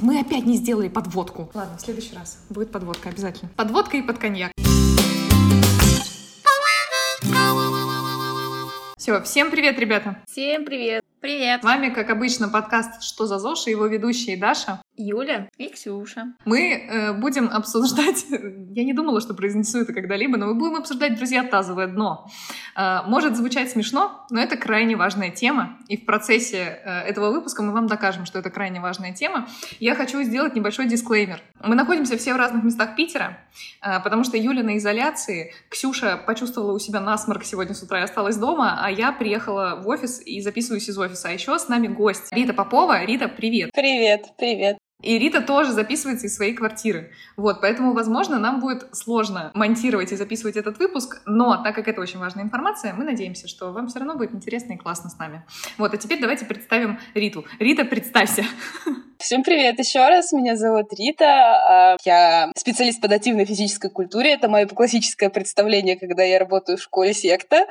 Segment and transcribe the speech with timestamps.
[0.00, 1.50] Мы опять не сделали подводку.
[1.52, 3.50] Ладно, в следующий раз будет подводка обязательно.
[3.56, 4.52] Подводка и под коньяк.
[8.96, 10.18] Все, всем привет, ребята!
[10.26, 10.99] Всем привет!
[11.20, 11.60] Привет!
[11.60, 14.80] С вами, как обычно, подкаст «Что за ЗОЖ» и его ведущие Даша.
[14.96, 16.34] Юля и Ксюша.
[16.44, 18.24] Мы э, будем обсуждать...
[18.30, 22.30] Я не думала, что произнесу это когда-либо, но мы будем обсуждать, друзья, тазовое дно.
[22.76, 25.78] Э, может звучать смешно, но это крайне важная тема.
[25.88, 29.48] И в процессе э, этого выпуска мы вам докажем, что это крайне важная тема.
[29.78, 31.40] Я хочу сделать небольшой дисклеймер.
[31.62, 33.38] Мы находимся все в разных местах Питера,
[33.82, 38.04] э, потому что Юля на изоляции, Ксюша почувствовала у себя насморк сегодня с утра и
[38.04, 41.09] осталась дома, а я приехала в офис и записываюсь из офиса.
[41.24, 43.04] А еще с нами гость Рита Попова.
[43.04, 43.70] Рита, привет!
[43.74, 44.78] Привет, привет!
[45.02, 47.12] И Рита тоже записывается из своей квартиры.
[47.36, 52.00] Вот, поэтому, возможно, нам будет сложно монтировать и записывать этот выпуск, но так как это
[52.00, 55.44] очень важная информация, мы надеемся, что вам все равно будет интересно и классно с нами.
[55.78, 57.44] Вот, а теперь давайте представим Риту.
[57.58, 58.44] Рита, представься.
[59.20, 64.48] Всем привет еще раз, меня зовут Рита, а, я специалист по адаптивной физической культуре, это
[64.48, 67.66] мое классическое представление, когда я работаю в школе секта.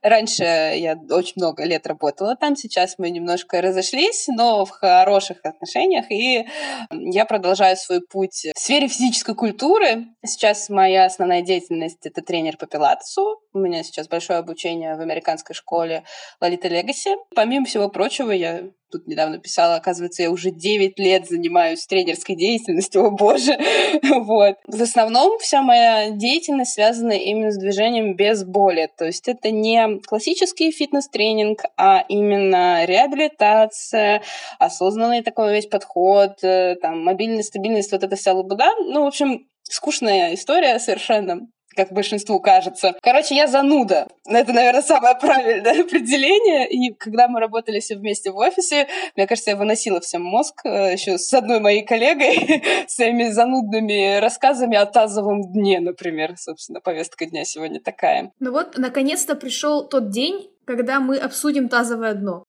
[0.00, 6.10] Раньше я очень много лет работала там, сейчас мы немножко разошлись, но в хороших отношениях,
[6.10, 6.46] и
[6.90, 10.06] я продолжаю свой путь в сфере физической культуры.
[10.24, 15.54] Сейчас моя основная деятельность— это тренер по пилатесу, у меня сейчас большое обучение в американской
[15.54, 16.02] школе
[16.40, 17.10] Лолита Легаси.
[17.36, 23.04] Помимо всего прочего, я тут недавно писала, оказывается, я уже 9 лет занимаюсь тренерской деятельностью,
[23.04, 23.56] о боже.
[24.02, 24.56] вот.
[24.66, 28.90] В основном вся моя деятельность связана именно с движением без боли.
[28.98, 34.22] То есть это не классический фитнес-тренинг, а именно реабилитация,
[34.58, 38.72] осознанный такой весь подход, э, там, мобильность, стабильность, вот эта вся лабуда.
[38.78, 42.94] Ну, в общем, скучная история совершенно как большинству кажется.
[43.02, 44.08] Короче, я зануда.
[44.26, 46.68] Это, наверное, самое правильное определение.
[46.68, 48.86] И когда мы работали все вместе в офисе,
[49.16, 54.76] мне кажется, я выносила всем мозг э, еще с одной моей коллегой своими занудными рассказами
[54.76, 56.34] о тазовом дне, например.
[56.36, 58.32] Собственно, повестка дня сегодня такая.
[58.40, 62.44] Ну вот, наконец-то пришел тот день, когда мы обсудим тазовое дно.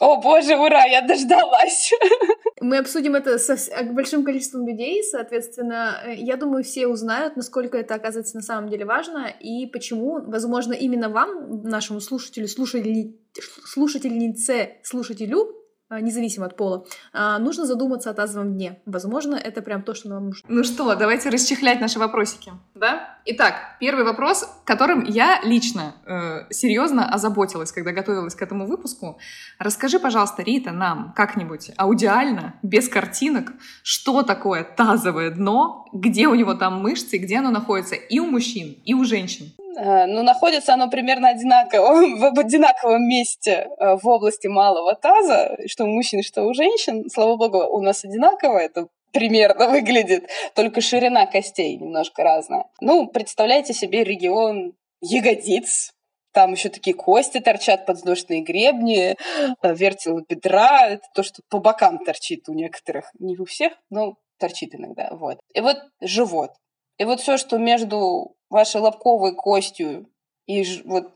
[0.00, 1.92] О боже, ура, я дождалась!
[2.60, 7.94] Мы обсудим это со большим количеством людей, соответственно, э, я думаю, все узнают, насколько это
[7.94, 13.16] оказывается на самом деле важно и почему, возможно, именно вам, нашему слушателю, слушатели,
[13.64, 15.61] слушательнице, слушателю,
[16.00, 18.80] независимо от пола, а, нужно задуматься о тазовом дне.
[18.86, 20.46] Возможно, это прям то, что нам нужно.
[20.48, 23.18] Ну что, давайте расчехлять наши вопросики, да?
[23.24, 29.18] Итак, первый вопрос, которым я лично э, серьезно озаботилась, когда готовилась к этому выпуску.
[29.58, 33.52] Расскажи, пожалуйста, Рита, нам как-нибудь аудиально, без картинок,
[33.84, 38.76] что такое тазовое дно, где у него там мышцы, где оно находится и у мужчин,
[38.84, 39.52] и у женщин.
[39.76, 45.84] Э, ну, находится оно примерно одинаково, в одинаковом месте э, в области малого таза, что
[45.84, 47.08] у мужчин, что у женщин.
[47.10, 52.64] Слава богу, у нас одинаково это примерно выглядит, только ширина костей немножко разная.
[52.80, 55.92] Ну, представляете себе регион ягодиц,
[56.32, 59.16] там еще такие кости торчат, подвздошные гребни,
[59.62, 60.88] э, вертелы бедра.
[60.88, 63.10] Это то, что по бокам торчит у некоторых.
[63.18, 65.10] Не у всех, но торчит иногда.
[65.12, 65.38] Вот.
[65.54, 66.52] И вот живот.
[66.98, 70.06] И вот все, что между вашей лобковой костью
[70.46, 71.12] и вот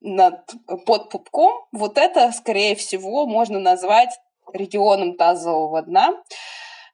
[0.00, 0.54] над,
[0.86, 4.10] под пупком, вот это, скорее всего, можно назвать
[4.52, 6.22] регионом тазового дна.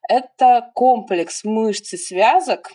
[0.09, 2.73] Это комплекс мышц и связок,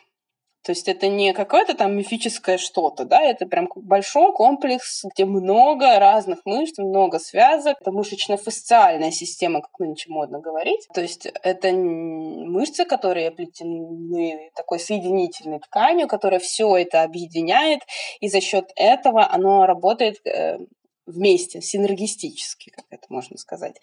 [0.65, 5.99] то есть это не какое-то там мифическое что-то, да, это прям большой комплекс, где много
[5.99, 7.77] разных мышц, много связок.
[7.81, 10.87] Это мышечно-фасциальная система, как нынче модно говорить.
[10.91, 17.81] То есть это мышцы, которые оплетены такой соединительной тканью, которая все это объединяет,
[18.19, 20.57] и за счет этого оно работает э,
[21.05, 23.75] вместе, синергистически, как это можно сказать.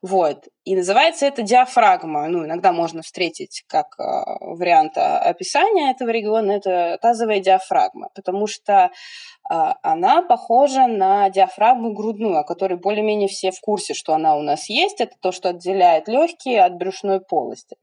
[0.00, 0.48] Вот.
[0.64, 2.28] И называется это диафрагма.
[2.28, 4.02] Ну, иногда можно встретить как э,
[4.40, 12.38] вариант описания этого региона, это тазовая диафрагма, потому что э, она похожа на диафрагму грудную,
[12.38, 15.00] о которой более-менее все в курсе, что она у нас есть.
[15.00, 17.76] Это то, что отделяет легкие от брюшной полости.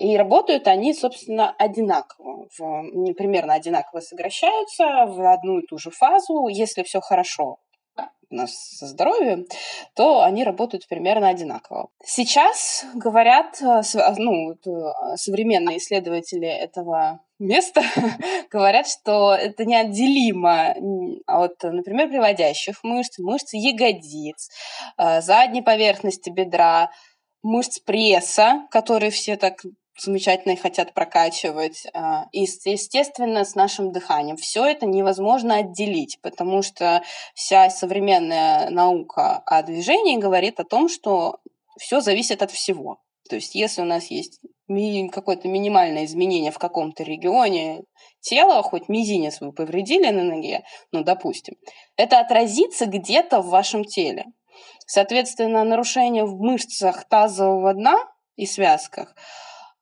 [0.00, 2.46] И работают они, собственно, одинаково,
[3.16, 7.56] примерно одинаково сокращаются в одну и ту же фазу, если все хорошо
[8.30, 9.46] нас со здоровьем,
[9.94, 11.88] то они работают примерно одинаково.
[12.04, 17.82] Сейчас говорят, э, а, ну, э, современные исследователи этого места
[18.50, 20.74] говорят, что это неотделимо
[21.26, 24.50] от, например, приводящих мышц, мышц ягодиц,
[24.98, 26.90] э, задней поверхности бедра,
[27.42, 29.62] мышц пресса, которые все так
[29.98, 31.86] замечательно и хотят прокачивать.
[31.94, 34.36] А, и, естественно, с нашим дыханием.
[34.36, 37.02] Все это невозможно отделить, потому что
[37.34, 41.38] вся современная наука о движении говорит о том, что
[41.78, 42.98] все зависит от всего.
[43.28, 44.40] То есть если у нас есть
[45.12, 47.84] какое-то минимальное изменение в каком-то регионе
[48.20, 51.54] тела, хоть мизинец вы повредили на ноге, ну, допустим,
[51.96, 54.24] это отразится где-то в вашем теле.
[54.86, 57.96] Соответственно, нарушение в мышцах тазового дна
[58.36, 59.14] и связках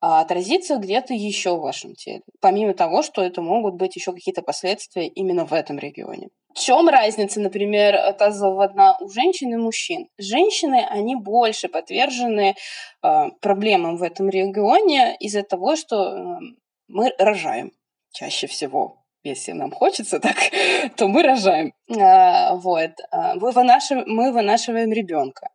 [0.06, 2.20] а, отразится где-то еще в вашем теле.
[2.42, 6.28] Помимо того, что это могут быть еще какие-то последствия именно в этом регионе.
[6.54, 10.08] В чем разница, например, тазового дна у женщин и мужчин?
[10.18, 12.54] Женщины, они больше подвержены
[13.02, 16.38] э, проблемам в этом регионе из-за того, что э,
[16.86, 17.72] мы рожаем
[18.12, 20.36] чаще всего если нам хочется так,
[20.96, 21.72] то мы рожаем.
[21.98, 22.90] А, вот.
[23.10, 25.48] А, мы, вынашиваем, мы вынашиваем ребенка.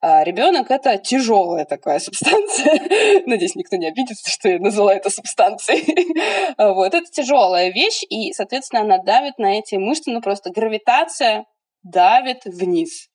[0.00, 2.80] А, ребенок это тяжелая такая субстанция.
[3.26, 6.14] Надеюсь, никто не обидится, что я назвала это субстанцией.
[6.58, 6.94] вот.
[6.94, 11.44] Это тяжелая вещь, и, соответственно, она давит на эти мышцы, ну просто гравитация
[11.82, 13.08] давит вниз.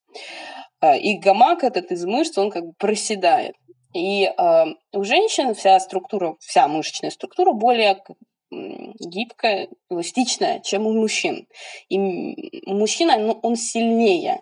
[1.01, 3.55] И гамак этот из мышц, он как бы проседает.
[3.95, 7.97] И э, у женщин вся структура, вся мышечная структура более
[8.51, 11.47] гибкая, эластичная, чем у мужчин.
[11.89, 13.09] И у мужчин
[13.41, 14.41] он, сильнее.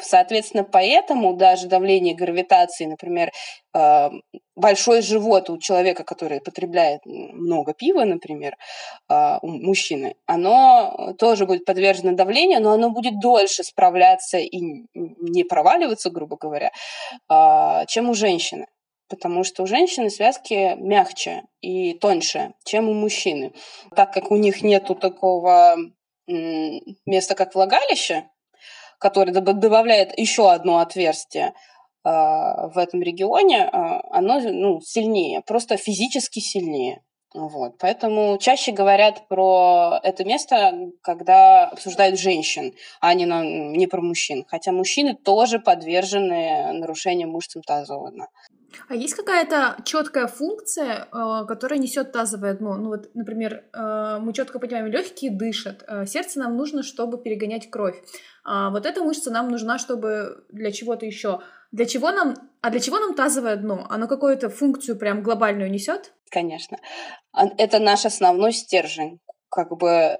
[0.00, 3.30] Соответственно, поэтому даже давление гравитации, например,
[3.72, 4.10] а,
[4.56, 8.56] большой живот у человека, который потребляет много пива, например,
[9.08, 14.60] а, у мужчины, оно тоже будет подвержено давлению, но оно будет дольше справляться и
[14.94, 16.72] не проваливаться, грубо говоря,
[17.28, 18.66] а, чем у женщины
[19.08, 23.52] потому что у женщины связки мягче и тоньше, чем у мужчины.
[23.94, 25.76] Так как у них нету такого
[26.26, 28.28] места, как влагалище,
[28.98, 31.52] которое добавляет еще одно отверстие
[32.02, 37.02] а, в этом регионе, а, оно ну, сильнее, просто физически сильнее.
[37.34, 37.78] Вот.
[37.78, 44.44] Поэтому чаще говорят про это место, когда обсуждают женщин, а не, на, не про мужчин.
[44.46, 48.28] Хотя мужчины тоже подвержены нарушениям мышц тазового дна.
[48.88, 52.76] А есть какая-то четкая функция, э, которая несет тазовое дно?
[52.76, 57.70] Ну вот, например, э, мы четко понимаем, легкие дышат, э, сердце нам нужно, чтобы перегонять
[57.70, 57.96] кровь.
[58.44, 61.40] А вот эта мышца нам нужна, чтобы для чего-то еще.
[61.72, 63.86] Для чего нам, а для чего нам тазовое дно?
[63.90, 66.12] Оно какую-то функцию прям глобальную несет?
[66.30, 66.78] Конечно.
[67.32, 69.20] Это наш основной стержень.
[69.48, 70.18] Как бы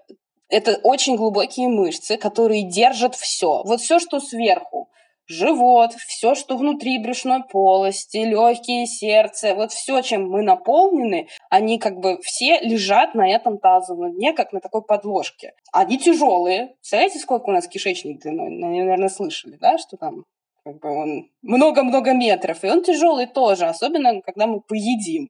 [0.48, 3.62] это очень глубокие мышцы, которые держат все.
[3.64, 4.90] Вот все, что сверху
[5.26, 11.98] живот, все, что внутри брюшной полости, легкие, сердце, вот все, чем мы наполнены, они как
[11.98, 15.52] бы все лежат на этом тазовом дне, как на такой подложке.
[15.72, 16.74] Они тяжелые.
[16.80, 18.50] Представляете, сколько у нас кишечник длиной?
[18.50, 20.24] Наверное, слышали, да, что там
[20.64, 25.28] как бы он много-много метров, и он тяжелый тоже, особенно когда мы поедим.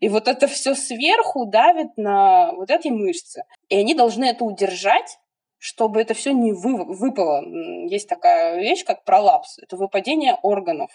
[0.00, 3.42] И вот это все сверху давит на вот эти мышцы.
[3.68, 5.18] И они должны это удержать,
[5.60, 7.44] чтобы это все не вы, выпало.
[7.86, 9.58] Есть такая вещь, как пролапс.
[9.58, 10.90] Это выпадение органов.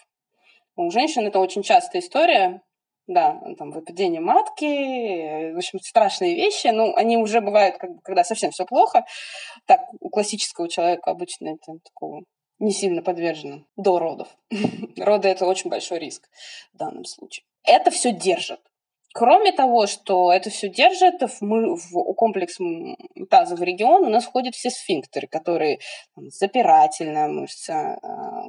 [0.76, 2.62] У женщин это очень частая история.
[3.08, 6.68] Да, там выпадение матки, в общем, страшные вещи.
[6.68, 9.06] Ну, они уже бывают, как, когда совсем все плохо.
[9.68, 12.24] Так, у классического человека обычно это такого
[12.58, 14.36] не сильно подвержено до родов.
[14.98, 16.28] Роды это очень большой риск
[16.74, 17.46] в данном случае.
[17.64, 18.62] Это все держит.
[19.18, 22.58] Кроме того, что это все держит, мы в комплекс
[23.30, 25.80] тазовый регион у нас входят все сфинктеры, которые
[26.16, 28.44] там, запирательная мышца, а,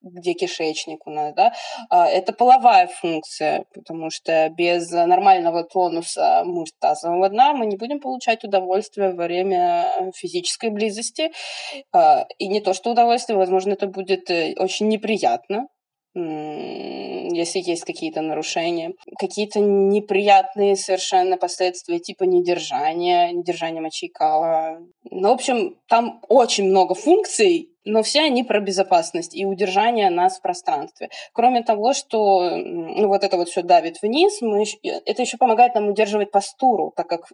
[0.00, 1.52] где кишечник у нас, да,
[1.90, 8.00] а, это половая функция, потому что без нормального тонуса мышц тазового дна мы не будем
[8.00, 11.32] получать удовольствие во время физической близости.
[11.92, 15.68] А, и не то, что удовольствие, возможно, это будет э, очень неприятно,
[16.14, 24.78] если есть какие-то нарушения, какие-то неприятные совершенно последствия типа недержания, недержания мочейкала.
[25.10, 30.38] Ну, в общем, там очень много функций, но все они про безопасность и удержание нас
[30.38, 31.10] в пространстве.
[31.32, 35.88] Кроме того, что ну, вот это вот все давит вниз, мы, это еще помогает нам
[35.88, 37.26] удерживать постуру, так как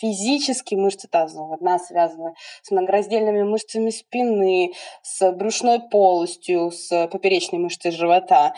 [0.00, 4.72] физически мышцы тазового дна связаны с многораздельными мышцами спины,
[5.02, 8.54] с брюшной полостью, с поперечной мышцей живота,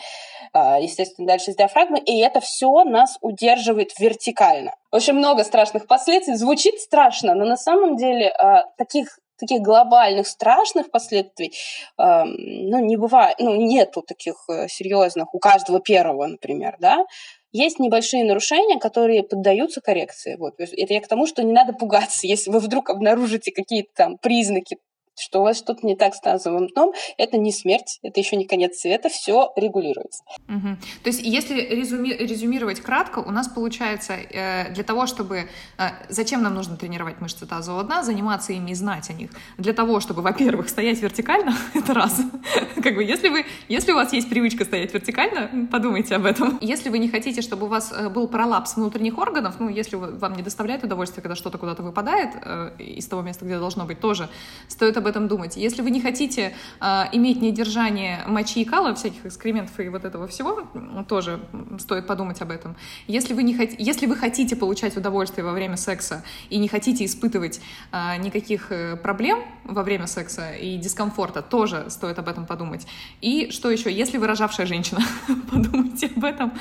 [0.53, 4.75] а, естественно, дальше с диафрагмой, и это все нас удерживает вертикально.
[4.91, 6.35] Очень много страшных последствий.
[6.35, 11.53] Звучит страшно, но на самом деле а, таких таких глобальных страшных последствий
[11.97, 17.05] э, ну, не бывает, ну, нету таких э, серьезных у каждого первого, например, да,
[17.51, 20.35] есть небольшие нарушения, которые поддаются коррекции.
[20.37, 20.55] Вот.
[20.59, 24.77] Это я к тому, что не надо пугаться, если вы вдруг обнаружите какие-то там признаки
[25.19, 28.45] что у вас что-то не так с тазовым дном, это не смерть, это еще не
[28.45, 30.23] конец света, все регулируется.
[30.47, 30.77] Угу.
[31.03, 35.49] То есть, если резюми резюмировать кратко, у нас получается э, для того, чтобы...
[35.77, 39.31] Э, зачем нам нужно тренировать мышцы тазового дна, заниматься ими и знать о них?
[39.57, 42.21] Для того, чтобы, во-первых, стоять вертикально, это раз.
[42.83, 46.57] как бы, если, вы, если у вас есть привычка стоять вертикально, подумайте об этом.
[46.61, 50.33] Если вы не хотите, чтобы у вас э, был пролапс внутренних органов, ну, если вам
[50.35, 54.29] не доставляет удовольствие, когда что-то куда-то выпадает э, из того места, где должно быть, тоже
[54.67, 55.57] стоит об этом думать.
[55.57, 60.27] Если вы не хотите э, иметь недержание мочи и кала, всяких экскрементов и вот этого
[60.27, 60.63] всего,
[61.07, 61.39] тоже
[61.79, 62.75] стоит подумать об этом.
[63.07, 63.69] Если вы, не хот...
[63.77, 67.59] если вы хотите получать удовольствие во время секса и не хотите испытывать
[67.91, 68.71] э, никаких
[69.01, 72.85] проблем во время секса и дискомфорта, тоже стоит об этом подумать.
[73.21, 73.91] И что еще?
[73.91, 75.01] Если вы рожавшая женщина,
[75.51, 76.53] подумайте об этом.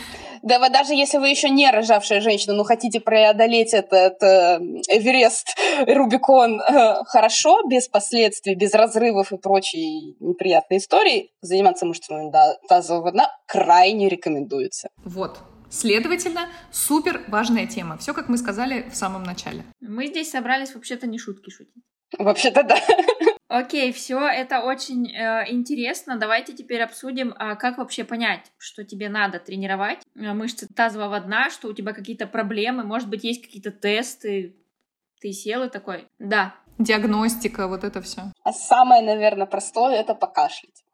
[0.42, 5.56] Да, вы даже если вы еще не рожавшая женщина, но хотите преодолеть этот э, Эверест,
[5.86, 12.32] Рубикон э, хорошо, без последствий, без разрывов и прочей неприятной истории, заниматься мышцами
[12.68, 14.88] тазового дна крайне рекомендуется.
[15.04, 15.38] Вот,
[15.68, 17.98] Следовательно, супер важная тема.
[17.98, 19.64] Все, как мы сказали в самом начале.
[19.80, 21.82] Мы здесь собрались вообще-то не шутки шутить.
[22.18, 22.78] Вообще-то да.
[23.48, 26.16] Окей, все это очень э, интересно.
[26.16, 31.50] Давайте теперь обсудим, э, как вообще понять, что тебе надо тренировать э, мышцы тазового дна,
[31.50, 34.56] что у тебя какие-то проблемы, может быть, есть какие-то тесты.
[35.20, 36.54] Ты сел и такой, да.
[36.78, 38.32] Диагностика, вот это все.
[38.42, 40.84] А самое, наверное, простое это покашлять.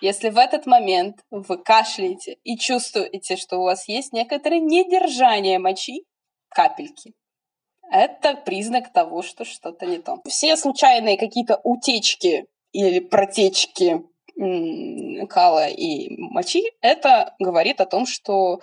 [0.00, 6.04] Если в этот момент вы кашляете и чувствуете, что у вас есть некоторое недержание мочи,
[6.48, 7.14] капельки,
[7.90, 10.20] это признак того, что что-то не то.
[10.26, 14.02] Все случайные какие-то утечки или протечки
[15.28, 18.60] кала и мочи, это говорит о том, что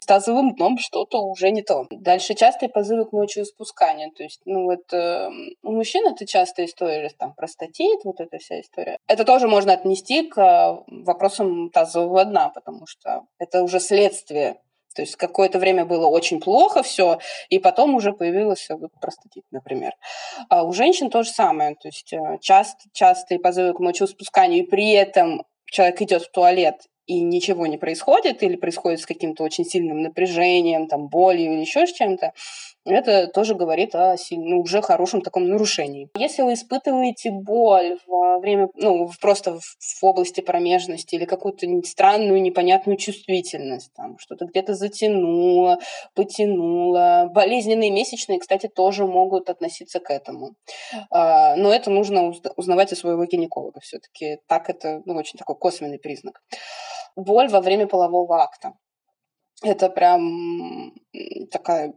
[0.00, 1.86] с тазовым дном что-то уже не то.
[1.90, 4.12] Дальше частые позывы к мочеиспусканию.
[4.12, 5.28] То есть, ну вот э,
[5.62, 8.98] у мужчин это частая история, там, простатит, вот эта вся история.
[9.06, 14.60] Это тоже можно отнести к э, вопросам тазового дна, потому что это уже следствие
[14.98, 19.92] то есть какое-то время было очень плохо все, и потом уже появился вот простатит, например.
[20.48, 21.76] А у женщин то же самое.
[21.76, 26.80] То есть э, часто, частые позывы к мочеиспусканию, и при этом человек идет в туалет
[27.06, 31.86] и ничего не происходит, или происходит с каким-то очень сильным напряжением, там, болью или еще
[31.86, 32.32] с чем-то,
[32.94, 36.08] это тоже говорит о ну, уже хорошем таком нарушении.
[36.16, 42.96] Если вы испытываете боль во время, ну, просто в области промежности или какую-то странную, непонятную
[42.96, 45.78] чувствительность, там, что-то где-то затянуло,
[46.14, 50.54] потянуло, болезненные месячные, кстати, тоже могут относиться к этому.
[51.10, 54.38] А, но это нужно узнавать у своего гинеколога все-таки.
[54.46, 56.40] Так это ну, очень такой косвенный признак.
[57.16, 58.74] Боль во время полового акта.
[59.62, 60.92] Это прям
[61.50, 61.94] такая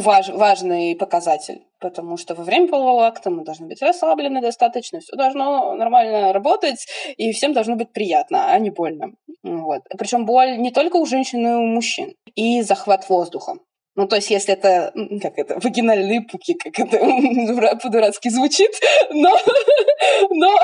[0.00, 5.16] важ, важный показатель, потому что во время полового акта мы должны быть расслаблены достаточно, все
[5.16, 6.86] должно нормально работать,
[7.16, 9.12] и всем должно быть приятно, а не больно.
[9.42, 9.82] Вот.
[9.98, 12.14] Причем боль не только у женщин, но и у мужчин.
[12.34, 13.54] И захват воздуха.
[13.96, 16.98] Ну, то есть, если это, как это, вагинальные пуки, как это
[17.82, 18.72] по-дурацки звучит,
[19.10, 19.30] но,
[20.30, 20.58] но,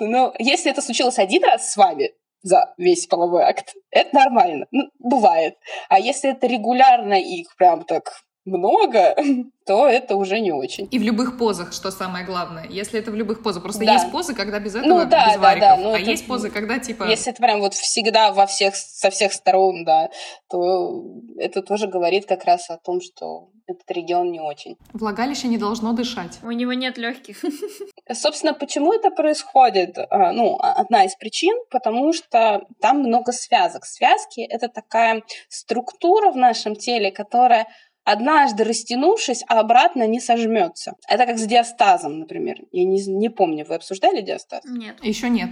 [0.00, 2.10] но если это случилось один раз с вами,
[2.44, 3.74] за весь половой акт.
[3.90, 4.66] Это нормально.
[4.70, 5.56] Ну, бывает.
[5.88, 9.14] А если это регулярно и прям так много,
[9.66, 10.88] то это уже не очень.
[10.90, 12.66] И в любых позах, что самое главное.
[12.68, 13.62] Если это в любых позах.
[13.62, 13.94] Просто да.
[13.94, 15.68] есть позы, когда без этого, ну, да, без вариков.
[15.68, 15.82] Да, да.
[15.82, 17.04] Ну, а это, есть позы, когда типа...
[17.04, 20.10] Если это прям вот всегда во всех, со всех сторон, да,
[20.48, 21.04] то
[21.38, 24.76] это тоже говорит как раз о том, что этот регион не очень.
[24.92, 26.38] Влагалище не должно дышать.
[26.42, 27.42] У него нет легких.
[28.12, 29.96] Собственно, почему это происходит?
[30.10, 33.86] А, ну, одна из причин, потому что там много связок.
[33.86, 37.66] Связки— это такая структура в нашем теле, которая
[38.04, 40.94] однажды растянувшись, а обратно не сожмется.
[41.08, 42.58] Это как с диастазом, например.
[42.70, 44.62] Я не, не помню, вы обсуждали диастаз?
[44.64, 45.02] Нет.
[45.02, 45.50] Еще нет.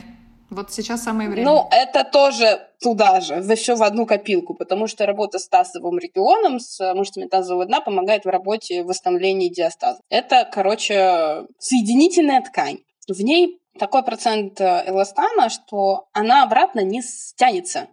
[0.50, 1.50] Вот сейчас самое время.
[1.50, 6.60] Ну, это тоже туда же, все в одну копилку, потому что работа с тазовым регионом,
[6.60, 10.00] с мышцами тазового дна помогает в работе в восстановлении диастаза.
[10.10, 12.80] Это, короче, соединительная ткань.
[13.08, 17.88] В ней такой процент э, эластана, что она обратно не стянется.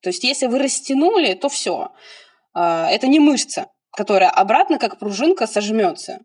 [0.00, 1.90] То есть, если вы растянули, то все.
[2.54, 3.66] А, это не мышца
[3.98, 6.20] которая обратно, как пружинка, сожмется.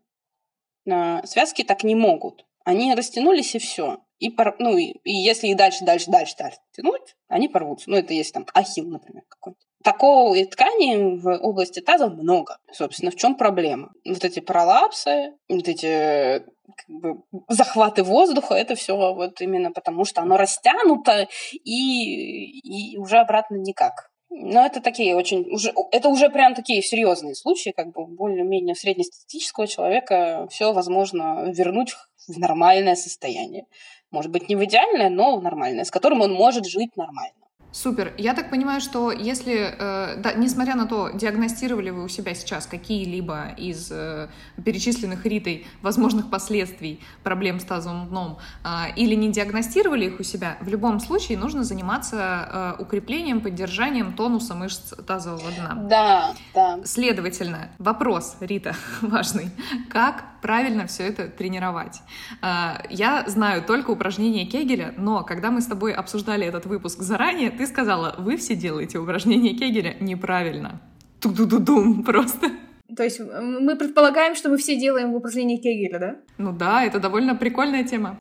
[1.24, 2.46] Связки так не могут.
[2.64, 3.98] Они растянулись и все.
[4.20, 4.54] И, пор...
[4.60, 7.90] ну, и, и если их дальше, дальше, дальше, дальше тянуть, они порвутся.
[7.90, 9.58] Ну, это есть там ахилл, например, какой-то.
[9.82, 12.58] Такого ткани в области таза много.
[12.70, 13.90] Собственно, в чем проблема?
[14.06, 16.44] Вот эти пролапсы, вот эти
[16.76, 23.18] как бы, захваты воздуха, это все вот именно потому, что оно растянуто и, и уже
[23.18, 24.13] обратно никак.
[24.36, 29.68] Но это такие очень уже это уже прям такие серьезные случаи, как бы более-менее среднестатистического
[29.68, 31.94] человека все возможно вернуть
[32.26, 33.66] в нормальное состояние.
[34.10, 37.43] Может быть, не в идеальное, но в нормальное, с которым он может жить нормально.
[37.74, 38.12] Супер.
[38.18, 42.66] Я так понимаю, что если, э, да, несмотря на то, диагностировали вы у себя сейчас
[42.66, 44.28] какие-либо из э,
[44.64, 50.56] перечисленных Ритой возможных последствий проблем с тазовым дном, э, или не диагностировали их у себя,
[50.60, 55.74] в любом случае нужно заниматься э, укреплением, поддержанием тонуса мышц тазового дна.
[55.74, 56.78] Да, да.
[56.84, 59.50] Следовательно, вопрос, Рита, важный.
[59.90, 62.02] Как правильно все это тренировать?
[62.42, 67.50] Э, я знаю только упражнения Кегеля, но когда мы с тобой обсуждали этот выпуск заранее,
[67.50, 70.82] ты сказала, вы все делаете упражнения Кегеля неправильно.
[71.20, 72.50] Ту-ду-ду-дум просто.
[72.96, 76.16] То есть мы предполагаем, что мы все делаем упражнения Кегеля, да?
[76.38, 78.18] Ну да, это довольно прикольная тема.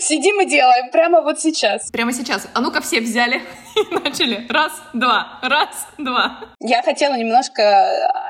[0.00, 1.90] Сидим и делаем прямо вот сейчас.
[1.90, 2.48] Прямо сейчас.
[2.52, 3.36] А ну-ка все взяли
[3.76, 4.46] и начали.
[4.48, 6.40] Раз, два, раз, два.
[6.60, 7.62] Я хотела немножко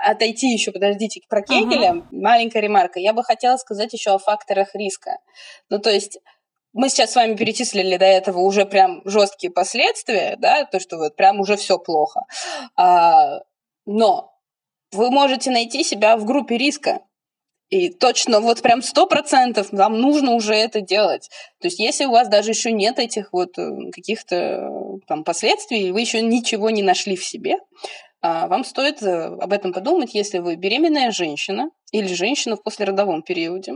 [0.04, 1.94] отойти еще, подождите, про Кегеля.
[1.94, 2.06] Угу.
[2.12, 3.00] Маленькая ремарка.
[3.00, 5.18] Я бы хотела сказать еще о факторах риска.
[5.70, 6.18] Ну то есть
[6.72, 11.16] мы сейчас с вами перечислили до этого уже прям жесткие последствия, да, то, что вот
[11.16, 12.20] прям уже все плохо.
[12.76, 13.40] А,
[13.86, 14.37] но
[14.92, 17.00] вы можете найти себя в группе риска.
[17.68, 21.28] И точно, вот прям сто процентов вам нужно уже это делать.
[21.60, 24.68] То есть, если у вас даже еще нет этих вот э, каких-то э,
[25.06, 27.56] там последствий, вы еще ничего не нашли в себе,
[28.20, 33.22] а, вам стоит э, об этом подумать, если вы беременная женщина или женщина в послеродовом
[33.22, 33.74] периоде,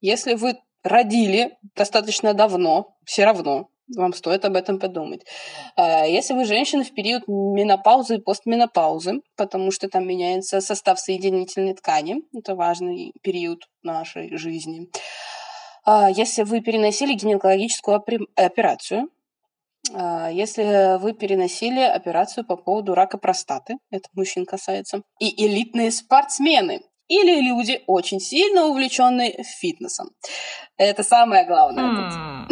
[0.00, 5.24] если вы родили достаточно давно, все равно вам стоит об этом подумать.
[5.76, 11.74] А, если вы женщина в период менопаузы и постменопаузы, потому что там меняется состав соединительной
[11.74, 14.88] ткани, это важный период нашей жизни.
[15.84, 18.02] А, если вы переносили гинекологическую
[18.36, 19.08] операцию,
[19.92, 26.80] а, если вы переносили операцию по поводу рака простаты, это мужчин касается, и элитные спортсмены,
[27.08, 30.10] или люди очень сильно увлеченные фитнесом.
[30.76, 32.46] Это самое главное.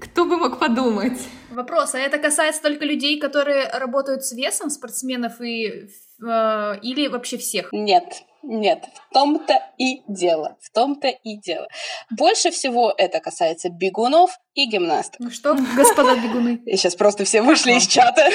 [0.00, 1.18] Кто бы мог подумать?
[1.50, 7.38] Вопрос, а это касается только людей, которые работают с весом, спортсменов и э, или вообще
[7.38, 7.68] всех?
[7.72, 11.68] Нет, нет, в том-то и дело, в том-то и дело.
[12.10, 15.20] Больше всего это касается бегунов и гимнастов.
[15.20, 16.60] Ну что, господа бегуны?
[16.66, 18.28] И сейчас просто все вышли из чата.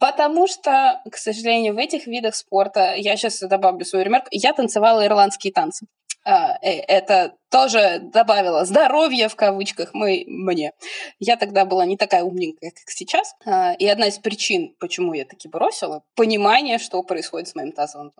[0.00, 5.04] Потому что, к сожалению, в этих видах спорта, я сейчас добавлю свою ремарку, я танцевала
[5.04, 5.86] ирландские танцы.
[6.26, 10.72] А, э, это тоже добавило здоровье в кавычках мы, мне.
[11.18, 13.34] Я тогда была не такая умненькая, как сейчас.
[13.44, 18.12] А, и одна из причин, почему я таки бросила, понимание, что происходит с моим тазовым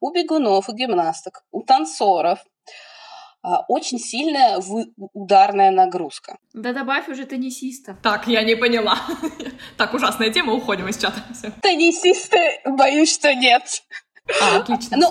[0.00, 2.40] У бегунов, у гимнасток, у танцоров
[3.42, 4.60] очень сильная
[5.12, 6.38] ударная нагрузка.
[6.52, 7.96] Да добавь уже теннисиста.
[8.02, 8.98] Так, я не поняла.
[9.76, 11.22] Так, ужасная тема, уходим из чата.
[11.62, 13.82] Теннисисты, боюсь, что нет.
[14.40, 15.10] А, отлично, ну,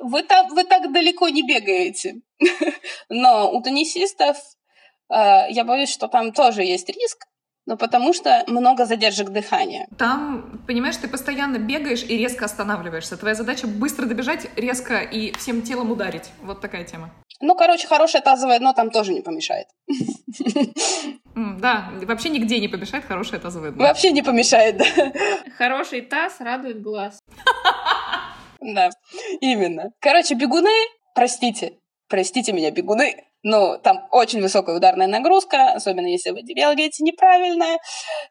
[0.00, 2.16] вы так, вы так далеко не бегаете.
[3.08, 4.36] Но у теннисистов
[5.08, 7.26] э, я боюсь, что там тоже есть риск,
[7.66, 9.88] но потому что много задержек дыхания.
[9.98, 13.16] Там, понимаешь, ты постоянно бегаешь и резко останавливаешься.
[13.16, 16.30] Твоя задача быстро добежать, резко и всем телом ударить.
[16.42, 17.10] Вот такая тема.
[17.40, 19.66] Ну, короче, хорошее тазовое дно там тоже не помешает.
[21.34, 23.82] Да, вообще нигде не помешает хорошее тазовое дно.
[23.82, 25.12] Вообще не помешает, да.
[25.58, 27.18] Хороший таз радует глаз.
[28.58, 28.88] Да,
[29.42, 29.92] именно.
[30.00, 30.72] Короче, бегуны,
[31.14, 31.74] простите,
[32.08, 37.78] простите меня, бегуны, но там очень высокая ударная нагрузка, особенно если вы бегаете неправильно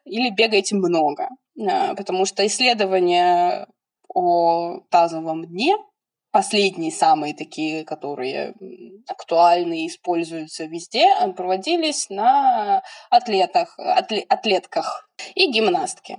[0.04, 1.30] или бегаете много.
[1.58, 3.66] А, потому что исследования
[4.14, 5.74] о тазовом дне
[6.32, 8.52] последние самые такие, которые
[9.08, 16.18] актуальны и используются везде, проводились на атлетах, атлетках и гимнастке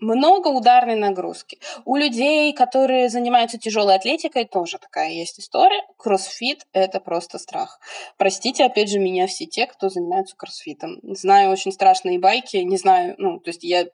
[0.00, 1.58] много ударной нагрузки.
[1.84, 5.82] У людей, которые занимаются тяжелой атлетикой, тоже такая есть история.
[5.96, 7.80] Кроссфит— это просто страх.
[8.16, 10.98] Простите, опять же, меня все те, кто занимается кроссфитом.
[11.02, 13.86] Знаю очень страшные байки, не знаю, ну, то есть я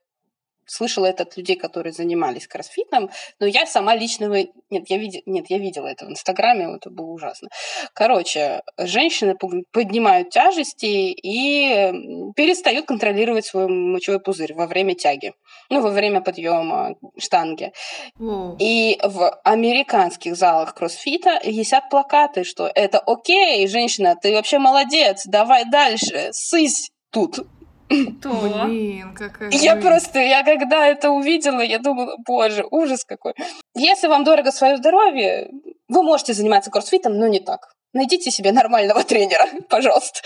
[0.66, 4.26] слышала это от людей, которые занимались кроссфитом, но я сама лично...
[4.70, 5.22] Нет, я, види...
[5.26, 7.48] Нет, я видела это в Инстаграме, это было ужасно.
[7.92, 9.36] Короче, женщины
[9.72, 15.32] поднимают тяжести и перестают контролировать свой мочевой пузырь во время тяги,
[15.70, 17.72] ну, во время подъема штанги.
[18.18, 18.56] Mm.
[18.58, 25.64] И в американских залах кроссфита висят плакаты, что это окей, женщина, ты вообще молодец, давай
[25.64, 27.38] дальше, сысь тут.
[27.88, 28.64] То.
[28.66, 33.34] Блин, какая Я просто, я когда это увидела, я думала, боже, ужас какой.
[33.76, 35.50] Если вам дорого свое здоровье,
[35.88, 37.72] вы можете заниматься кроссфитом, но не так.
[37.92, 40.20] Найдите себе нормального тренера, пожалуйста.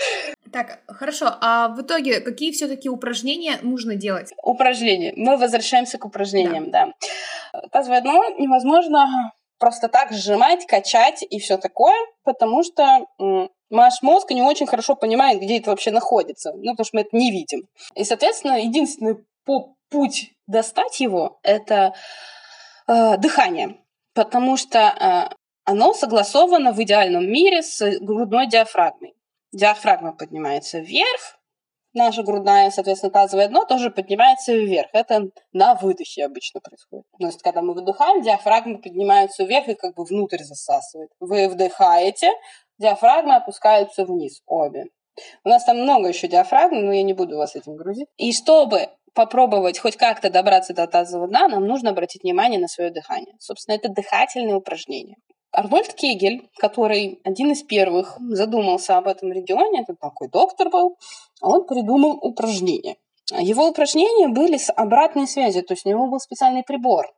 [0.51, 1.27] Так, хорошо.
[1.39, 4.33] А в итоге какие все-таки упражнения нужно делать?
[4.43, 5.13] Упражнения.
[5.15, 6.87] Мы возвращаемся к упражнениям, да.
[7.53, 7.61] да.
[7.71, 13.05] Тазовое дно невозможно просто так сжимать, качать и все такое, потому что
[13.69, 17.15] наш мозг не очень хорошо понимает, где это вообще находится, ну, потому что мы это
[17.15, 17.67] не видим.
[17.95, 21.93] И, соответственно, единственный путь достать его— это
[22.87, 23.77] э, дыхание,
[24.15, 29.13] потому что э, оно согласовано в идеальном мире с грудной диафрагмой.
[29.53, 31.37] Диафрагма поднимается вверх,
[31.93, 34.89] наша грудная, соответственно, тазовое дно тоже поднимается вверх.
[34.93, 37.05] Это на выдохе обычно происходит.
[37.19, 41.09] То есть, когда мы выдыхаем, диафрагма поднимается вверх и как бы внутрь засасывает.
[41.19, 42.31] Вы вдыхаете,
[42.77, 44.85] диафрагмы опускаются вниз, обе.
[45.43, 48.07] У нас там много еще диафрагм, но я не буду вас этим грузить.
[48.17, 52.91] И чтобы попробовать хоть как-то добраться до тазового дна, нам нужно обратить внимание на свое
[52.91, 53.35] дыхание.
[53.39, 55.17] Собственно, это дыхательные упражнения.
[55.51, 60.97] Арнольд Кегель, который один из первых задумался об этом регионе, это такой доктор был,
[61.41, 62.97] он придумал упражнения.
[63.39, 67.13] Его упражнения были с обратной связью, то есть у него был специальный прибор,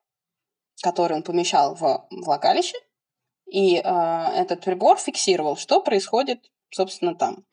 [0.81, 2.77] который он помещал в влагалище,
[3.45, 6.39] и э, этот прибор фиксировал, что происходит
[6.73, 7.45] собственно, там.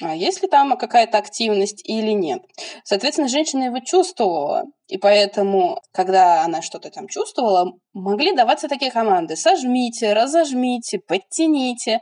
[0.00, 2.42] А есть ли там какая-то активность или нет.
[2.84, 9.36] Соответственно, женщина его чувствовала, и поэтому, когда она что-то там чувствовала, могли даваться такие команды
[9.36, 12.00] «сожмите», «разожмите», «подтяните».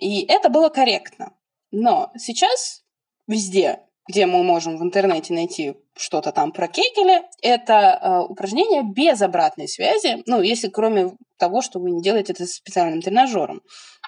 [0.00, 1.32] И это было корректно.
[1.70, 2.82] Но сейчас
[3.26, 9.20] везде, где мы можем в интернете найти что-то там про Кегеля, это э, упражнение без
[9.22, 11.12] обратной связи, ну, если кроме
[11.46, 13.62] того, что вы не делаете это специальным тренажером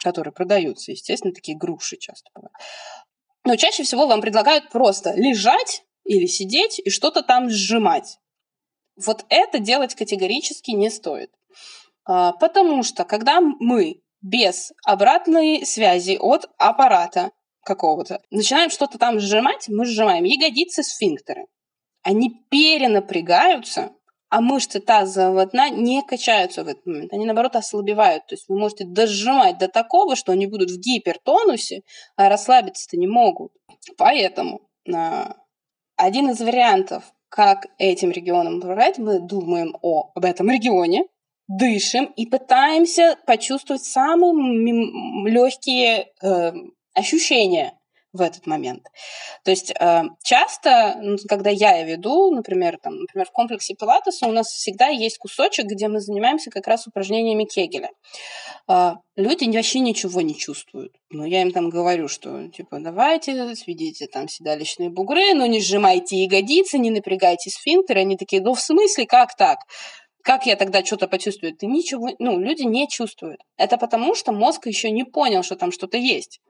[0.05, 2.53] которые продаются, естественно, такие груши часто бывают.
[3.45, 8.19] Но чаще всего вам предлагают просто лежать или сидеть и что-то там сжимать.
[8.97, 11.31] Вот это делать категорически не стоит.
[12.07, 17.31] А, потому что когда мы без обратной связи от аппарата
[17.65, 21.47] какого-то начинаем что-то там сжимать, мы сжимаем ягодицы сфинктеры.
[22.03, 23.93] Они перенапрягаются,
[24.35, 28.27] а мышцы тазового дна не качаются в этот момент, они наоборот ослабевают.
[28.27, 31.83] То есть вы можете дожимать до такого, что они будут в гипертонусе,
[32.17, 33.53] а расслабиться-то не могут.
[33.97, 35.37] Поэтому а,
[35.95, 41.05] один из вариантов, как этим регионом управлять, мы думаем о, об этом регионе,
[41.47, 46.53] дышим и пытаемся почувствовать самые легкие э,
[46.93, 47.79] ощущения
[48.15, 48.87] в этот момент.
[49.45, 54.33] То есть э, часто, ну, когда я веду, например, там, например, в комплексе Пилатеса у
[54.33, 57.91] нас всегда есть кусочек, где мы занимаемся как раз упражнениями Кегеля.
[58.69, 60.93] Э, люди вообще ничего не чувствуют.
[61.11, 66.17] Но я им там говорю, что типа давайте, сведите там седалищные бугры, но не сжимайте
[66.17, 68.01] ягодицы, не напрягайте сфинктеры.
[68.01, 69.59] Они такие, ну в смысле, как так?
[70.23, 71.55] Как я тогда что-то почувствую?
[71.55, 73.41] Ты ничего, ну, люди не чувствуют.
[73.59, 76.41] Это потому, что мозг еще не понял, что там что-то есть.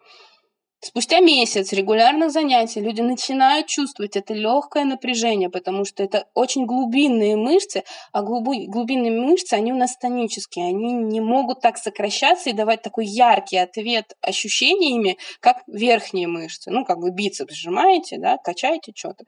[0.84, 7.36] Спустя месяц регулярных занятий люди начинают чувствовать это легкое напряжение, потому что это очень глубинные
[7.36, 12.82] мышцы, а глубинные мышцы, они у нас тонические, они не могут так сокращаться и давать
[12.82, 16.70] такой яркий ответ ощущениями, как верхние мышцы.
[16.70, 19.24] Ну, как вы бицепс сжимаете, да, качаете что-то.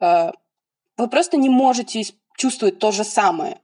[0.00, 0.30] Э,
[0.96, 2.02] вы просто не можете
[2.38, 3.60] чувствовать то же самое.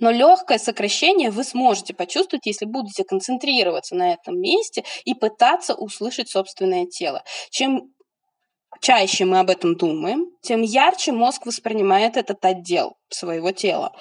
[0.00, 6.28] Но легкое сокращение вы сможете почувствовать, если будете концентрироваться на этом месте и пытаться услышать
[6.28, 7.22] собственное тело.
[7.50, 7.92] Чем
[8.80, 13.92] чаще мы об этом думаем, тем ярче мозг воспринимает этот отдел своего тела.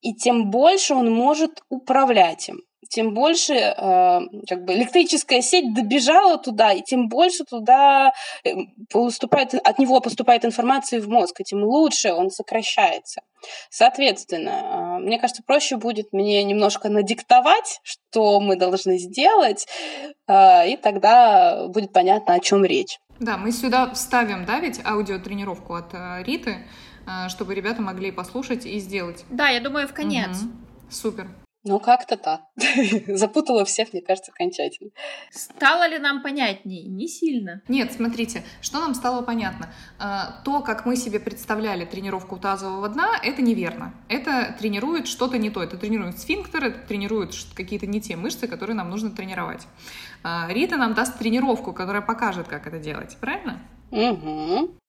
[0.00, 2.60] И тем больше он может управлять им
[2.94, 3.74] тем больше э,
[4.48, 8.12] как бы электрическая сеть добежала туда, и тем больше туда
[8.44, 8.50] э,
[8.90, 13.22] поступает, от него поступает информация в мозг, и тем лучше он сокращается.
[13.70, 19.66] Соответственно, э, мне кажется, проще будет мне немножко надиктовать, что мы должны сделать,
[20.26, 22.98] э, и тогда будет понятно, о чем речь.
[23.20, 26.66] Да, мы сюда вставим, да, ведь аудиотренировку от э, Риты,
[27.28, 29.26] чтобы ребята могли послушать и сделать.
[29.28, 30.40] Да, я думаю, в конец.
[30.40, 30.50] Угу.
[30.90, 31.28] Супер.
[31.66, 32.42] Ну, как-то так.
[33.08, 34.90] Запутала всех, мне кажется, окончательно.
[35.30, 36.84] Стало ли нам понятнее?
[36.84, 37.62] Не сильно.
[37.68, 39.72] Нет, смотрите, что нам стало понятно.
[39.98, 43.94] А, то, как мы себе представляли тренировку тазового дна, это неверно.
[44.08, 45.62] Это тренирует что-то не то.
[45.62, 49.66] Это тренирует сфинктер, это тренирует какие-то не те мышцы, которые нам нужно тренировать.
[50.22, 53.16] А, Рита нам даст тренировку, которая покажет, как это делать.
[53.20, 53.62] Правильно?
[53.90, 54.83] Угу.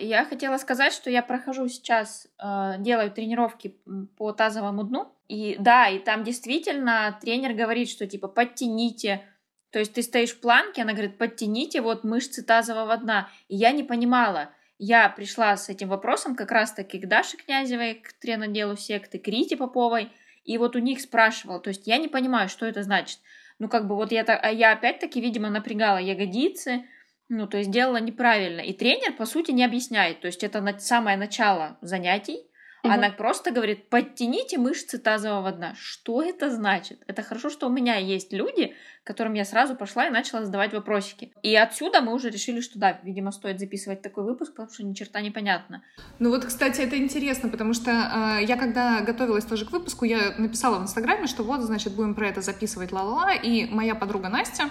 [0.00, 3.76] Я хотела сказать, что я прохожу сейчас, э, делаю тренировки
[4.16, 5.12] по тазовому дну.
[5.28, 9.22] И да, и там действительно тренер говорит, что типа подтяните.
[9.70, 13.28] То есть ты стоишь в планке, она говорит, подтяните вот мышцы тазового дна.
[13.48, 14.50] И я не понимала.
[14.78, 19.56] Я пришла с этим вопросом как раз-таки к Даше Князевой, к треноделу секты, к Рите
[19.56, 20.10] Поповой.
[20.44, 21.60] И вот у них спрашивала.
[21.60, 23.18] То есть я не понимаю, что это значит.
[23.58, 26.84] Ну как бы вот я, а я опять-таки, видимо, напрягала ягодицы,
[27.28, 28.60] Ну, то есть делала неправильно.
[28.60, 30.20] И тренер, по сути, не объясняет.
[30.20, 32.48] То есть это самое начало занятий,
[32.84, 32.92] Угу.
[32.92, 35.74] Она просто говорит, подтяните мышцы тазового дна.
[35.76, 37.02] Что это значит?
[37.08, 41.32] Это хорошо, что у меня есть люди, которым я сразу пошла и начала задавать вопросики.
[41.42, 44.94] И отсюда мы уже решили, что да, видимо, стоит записывать такой выпуск, потому что ни
[44.94, 45.82] черта непонятно.
[46.20, 50.34] Ну вот, кстати, это интересно, потому что э, я когда готовилась тоже к выпуску, я
[50.38, 54.70] написала в Инстаграме, что вот, значит, будем про это записывать ла-ла-ла, и моя подруга Настя,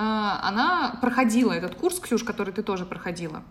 [0.00, 3.42] она проходила этот курс, Ксюш, который ты тоже проходила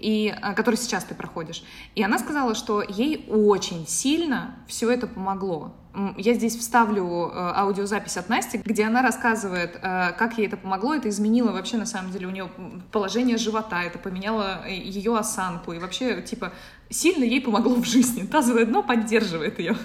[0.00, 1.62] и, э, который сейчас ты проходишь.
[1.94, 5.74] И она сказала, что ей очень сильно все это помогло.
[6.16, 10.94] Я здесь вставлю э, аудиозапись от Насти, где она рассказывает, э, как ей это помогло.
[10.94, 12.48] Это изменило вообще, на самом деле, у нее
[12.92, 15.72] положение живота, это поменяло ее осанку.
[15.72, 16.52] И вообще, типа,
[16.88, 18.26] сильно ей помогло в жизни.
[18.26, 19.76] Тазовое дно поддерживает ее.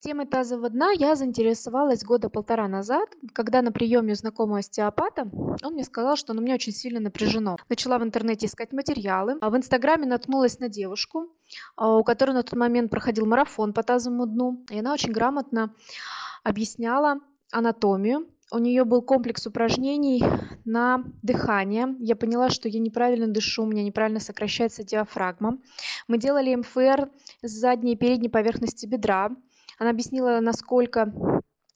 [0.00, 5.28] Темой тазового дна я заинтересовалась года полтора назад, когда на приеме у знакомого остеопата
[5.62, 7.58] он мне сказал, что на мне очень сильно напряжено.
[7.68, 11.28] Начала в интернете искать материалы, а в инстаграме наткнулась на девушку,
[11.76, 15.74] а, у которой на тот момент проходил марафон по тазовому дну, и она очень грамотно
[16.44, 17.20] объясняла
[17.52, 20.24] анатомию, у нее был комплекс упражнений
[20.64, 21.94] на дыхание.
[22.00, 25.58] Я поняла, что я неправильно дышу, у меня неправильно сокращается диафрагма.
[26.08, 27.10] Мы делали МФР
[27.42, 29.30] с задней и передней поверхности бедра.
[29.80, 31.10] Она объяснила, насколько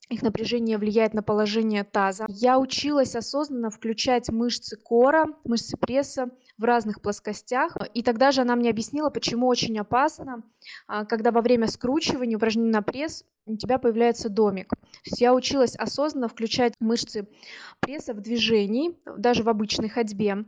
[0.09, 2.27] их напряжение влияет на положение таза.
[2.29, 7.75] Я училась осознанно включать мышцы кора, мышцы пресса в разных плоскостях.
[7.95, 10.43] И тогда же она мне объяснила, почему очень опасно,
[10.85, 14.69] а, когда во время скручивания упражнений на пресс у тебя появляется домик.
[14.69, 17.27] То есть я училась осознанно включать мышцы
[17.79, 20.45] пресса в движении, даже в обычной ходьбе.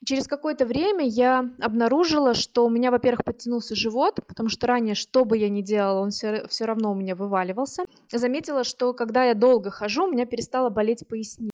[0.00, 4.94] И через какое-то время я обнаружила, что у меня, во-первых, подтянулся живот, потому что ранее,
[4.94, 7.84] что бы я ни делала, он все, все равно у меня вываливался.
[8.12, 11.50] Заметила, что когда я долго хожу, у меня перестала болеть поясница.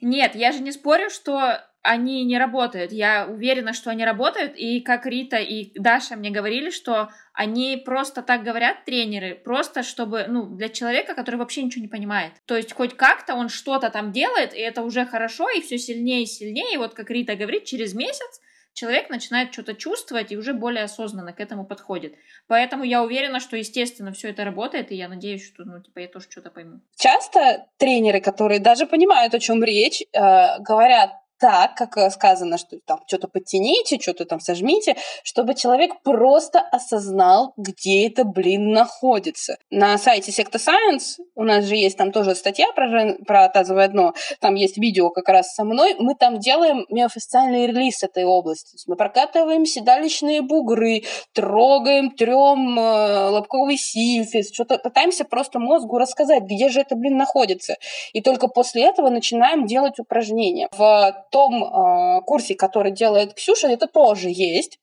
[0.00, 2.92] Нет, я же не спорю, что они не работают.
[2.92, 4.54] Я уверена, что они работают.
[4.56, 10.26] И как Рита и Даша мне говорили, что они просто так говорят, тренеры, просто чтобы,
[10.28, 12.32] ну, для человека, который вообще ничего не понимает.
[12.46, 16.22] То есть хоть как-то он что-то там делает, и это уже хорошо, и все сильнее
[16.22, 16.74] и сильнее.
[16.74, 18.40] И вот как Рита говорит, через месяц
[18.74, 22.14] человек начинает что-то чувствовать и уже более осознанно к этому подходит.
[22.46, 26.08] Поэтому я уверена, что, естественно, все это работает, и я надеюсь, что, ну, типа, я
[26.08, 26.80] тоже что-то пойму.
[26.96, 31.10] Часто тренеры, которые даже понимают, о чем речь, э, говорят,
[31.42, 37.52] так, как э, сказано, что там что-то подтяните, что-то там сожмите, чтобы человек просто осознал,
[37.56, 39.56] где это, блин, находится.
[39.68, 44.14] На сайте Secta Science у нас же есть там тоже статья про, про тазовое дно,
[44.40, 48.78] там есть видео как раз со мной, мы там делаем миофасциальный релиз этой области.
[48.86, 51.02] Мы прокатываем седалищные бугры,
[51.32, 57.74] трогаем, трем э, лобковый симфиз, что-то пытаемся просто мозгу рассказать, где же это, блин, находится.
[58.12, 60.68] И только после этого начинаем делать упражнения.
[60.70, 64.78] В том э, курсе, который делает Ксюша, это тоже есть.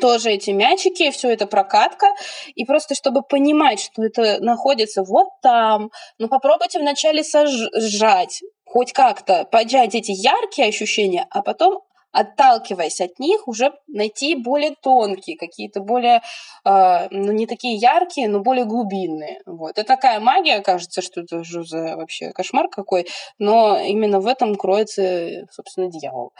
[0.00, 2.06] Тоже эти мячики, все это прокатка,
[2.54, 9.44] и просто чтобы понимать, что это находится вот там, ну попробуйте вначале сожать, хоть как-то
[9.44, 16.22] поджать эти яркие ощущения, а потом отталкиваясь от них, уже найти более тонкие, какие-то более,
[16.64, 19.40] э, ну, не такие яркие, но более глубинные.
[19.46, 19.78] Вот.
[19.78, 23.06] Это такая магия, кажется, что это же за вообще кошмар какой,
[23.38, 26.32] но именно в этом кроется, собственно, дьявол.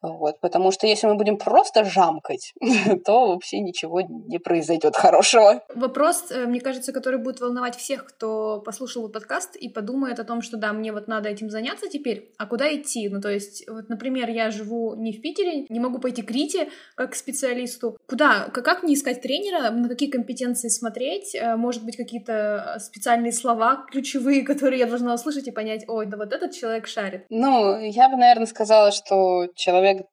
[0.00, 0.40] Вот.
[0.40, 2.54] Потому что если мы будем просто жамкать,
[3.04, 5.62] то вообще ничего не произойдет хорошего.
[5.74, 10.40] Вопрос, э, мне кажется, который будет волновать всех, кто послушал подкаст и подумает о том,
[10.42, 13.08] что да, мне вот надо этим заняться теперь, а куда идти?
[13.08, 16.68] Ну, то есть, вот, например, я живу не в Питере, не могу пойти к Рите
[16.94, 17.96] как к специалисту.
[18.08, 18.48] Куда?
[18.48, 19.70] Как мне искать тренера?
[19.70, 21.34] На какие компетенции смотреть?
[21.34, 26.16] Э, может быть, какие-то специальные слова ключевые, которые я должна услышать и понять, ой, да
[26.16, 27.24] вот этот человек шарит.
[27.30, 30.06] Ну, я бы, наверное, сказала, что человек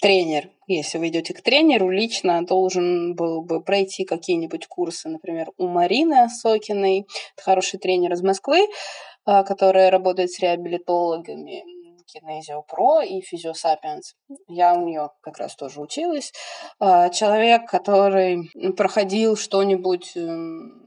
[0.00, 5.68] тренер, если вы идете к тренеру, лично должен был бы пройти какие-нибудь курсы, например, у
[5.68, 11.75] Марины Сокиной, хороший тренер из Москвы, э, которая работает с реабилитологами
[12.06, 14.14] Kinesio Pro и Sapiens.
[14.48, 16.32] Я у нее как раз тоже училась.
[16.78, 20.86] А, человек, который проходил что-нибудь эм,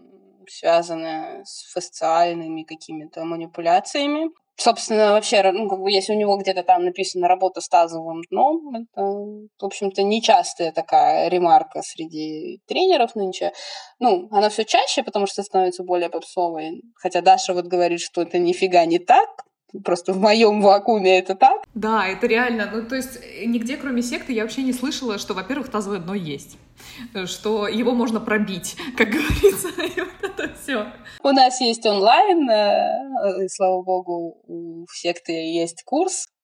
[0.50, 4.30] связанное с фасциальными какими-то манипуляциями.
[4.58, 8.76] Собственно, вообще, ну, как бы, если у него где-то там написано «работа с тазовым дном»,
[8.76, 13.54] это, в общем-то, нечастая такая ремарка среди тренеров нынче.
[14.00, 16.82] Ну, она все чаще, потому что становится более попсовой.
[16.96, 19.30] Хотя Даша вот говорит, что это нифига не так,
[19.84, 21.62] Просто в моем вакууме это так?
[21.74, 22.70] Да, это реально.
[22.74, 26.58] Ну, то есть нигде, кроме секты, я вообще не слышала, что, во-первых, тазовое дно есть
[27.26, 30.88] что его можно пробить, как говорится, и вот это все.
[31.24, 36.39] У нас есть онлайн, э, и, слава богу, у секты есть курс э,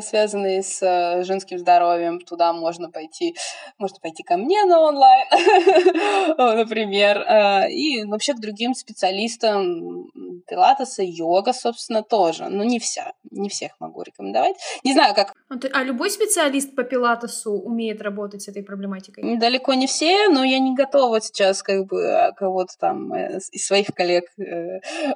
[0.00, 2.20] связанные с э, женским здоровьем.
[2.20, 3.34] Туда можно пойти,
[3.78, 5.26] можно пойти ко мне на онлайн,
[6.38, 10.10] например, э, и вообще к другим специалистам
[10.46, 12.48] пилатеса, йога, собственно, тоже.
[12.48, 14.56] Но не вся, не всех могу рекомендовать.
[14.84, 15.34] Не знаю, как...
[15.48, 19.36] А, а любой специалист по пилатесу умеет работать с этой проблематикой?
[19.36, 24.24] Далеко не все, но я не готова сейчас как бы кого-то там из своих коллег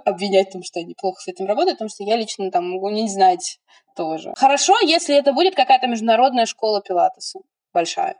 [0.04, 2.90] обвинять в том, что они плохо с этим работают, потому что я лично там могу
[2.90, 3.60] не знать
[4.00, 4.32] тоже.
[4.34, 7.40] Хорошо, если это будет какая-то международная школа пилатеса,
[7.74, 8.16] большая.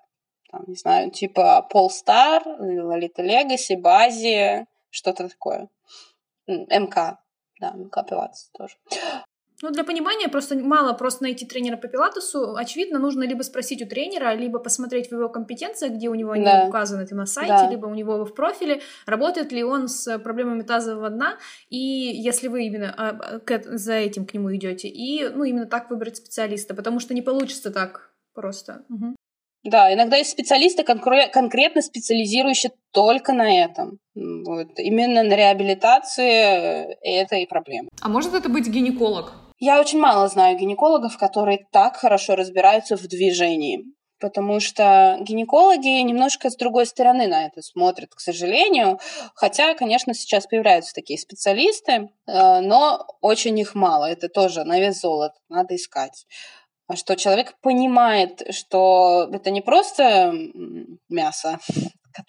[0.52, 5.70] Там, не знаю, типа Полстар, Лолита Легаси, Бази, что-то такое.
[6.46, 7.18] МК,
[7.60, 8.76] да, МК Пилатес тоже.
[9.62, 12.54] Ну, для понимания просто мало просто найти тренера по пилатесу.
[12.56, 16.44] Очевидно, нужно либо спросить у тренера, либо посмотреть в его компетенциях, где у него они
[16.44, 16.66] да.
[16.66, 17.70] указаны это на сайте, да.
[17.70, 21.36] либо у него в профиле, работает ли он с проблемами тазового дна,
[21.68, 23.40] и если вы именно а,
[23.76, 27.70] за этим к нему идете, и ну, именно так выбрать специалиста, потому что не получится
[27.70, 28.84] так просто.
[28.88, 29.16] Угу.
[29.64, 33.98] Да, иногда есть специалисты, конкретно специализирующие только на этом.
[34.14, 34.78] Вот.
[34.78, 37.90] Именно на реабилитации это и проблема.
[38.00, 39.34] А может это быть гинеколог?
[39.60, 43.84] Я очень мало знаю гинекологов, которые так хорошо разбираются в движении.
[44.18, 48.98] Потому что гинекологи немножко с другой стороны на это смотрят, к сожалению.
[49.34, 51.92] Хотя, конечно, сейчас появляются такие специалисты,
[52.26, 54.06] э, но очень их мало.
[54.06, 56.26] Это тоже на вес золота, надо искать
[56.96, 60.34] что человек понимает, что это не просто
[61.08, 61.60] мясо,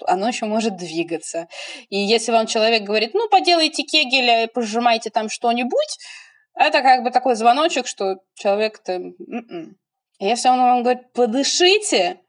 [0.05, 1.47] оно еще может двигаться.
[1.89, 5.97] И если вам человек говорит, ну, поделайте кегеля и пожимайте там что-нибудь,
[6.55, 8.93] это как бы такой звоночек, что человек-то...
[8.93, 9.77] М-м.
[10.19, 12.19] Если он вам говорит, подышите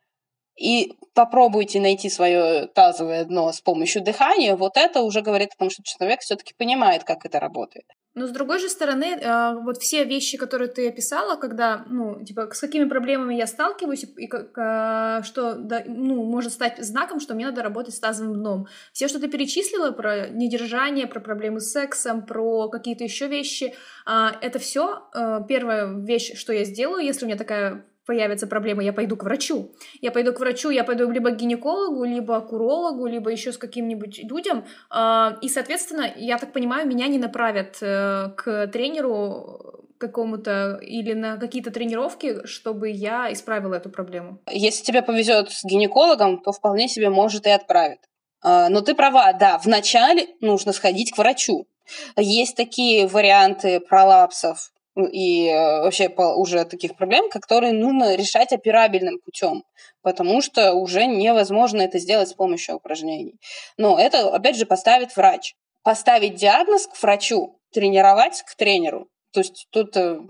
[0.58, 5.70] и попробуйте найти свое тазовое дно с помощью дыхания, вот это уже говорит о том,
[5.70, 7.86] что человек все-таки понимает, как это работает.
[8.14, 12.50] Но с другой же стороны, э, вот все вещи, которые ты описала, когда, ну, типа,
[12.52, 17.34] с какими проблемами я сталкиваюсь, и как, э, что, да, ну, может стать знаком, что
[17.34, 18.66] мне надо работать с тазовым дном.
[18.92, 23.74] Все, что ты перечислила про недержание, про проблемы с сексом, про какие-то еще вещи,
[24.06, 25.08] э, это все
[25.48, 29.72] первая вещь, что я сделаю, если у меня такая появятся проблемы, я пойду к врачу.
[30.00, 33.58] Я пойду к врачу, я пойду либо к гинекологу, либо к урологу, либо еще с
[33.58, 34.64] каким-нибудь людям.
[34.90, 41.36] А, и, соответственно, я так понимаю, меня не направят э, к тренеру какому-то или на
[41.36, 44.40] какие-то тренировки, чтобы я исправила эту проблему.
[44.50, 48.00] Если тебе повезет с гинекологом, то вполне себе может и отправит.
[48.42, 51.68] А, но ты права, да, вначале нужно сходить к врачу.
[52.16, 59.64] Есть такие варианты пролапсов, и э, вообще уже таких проблем, которые нужно решать операбельным путем,
[60.02, 63.38] потому что уже невозможно это сделать с помощью упражнений.
[63.76, 65.54] Но это, опять же, поставит врач.
[65.82, 69.08] Поставить диагноз к врачу, тренировать к тренеру.
[69.32, 70.20] То есть тут э,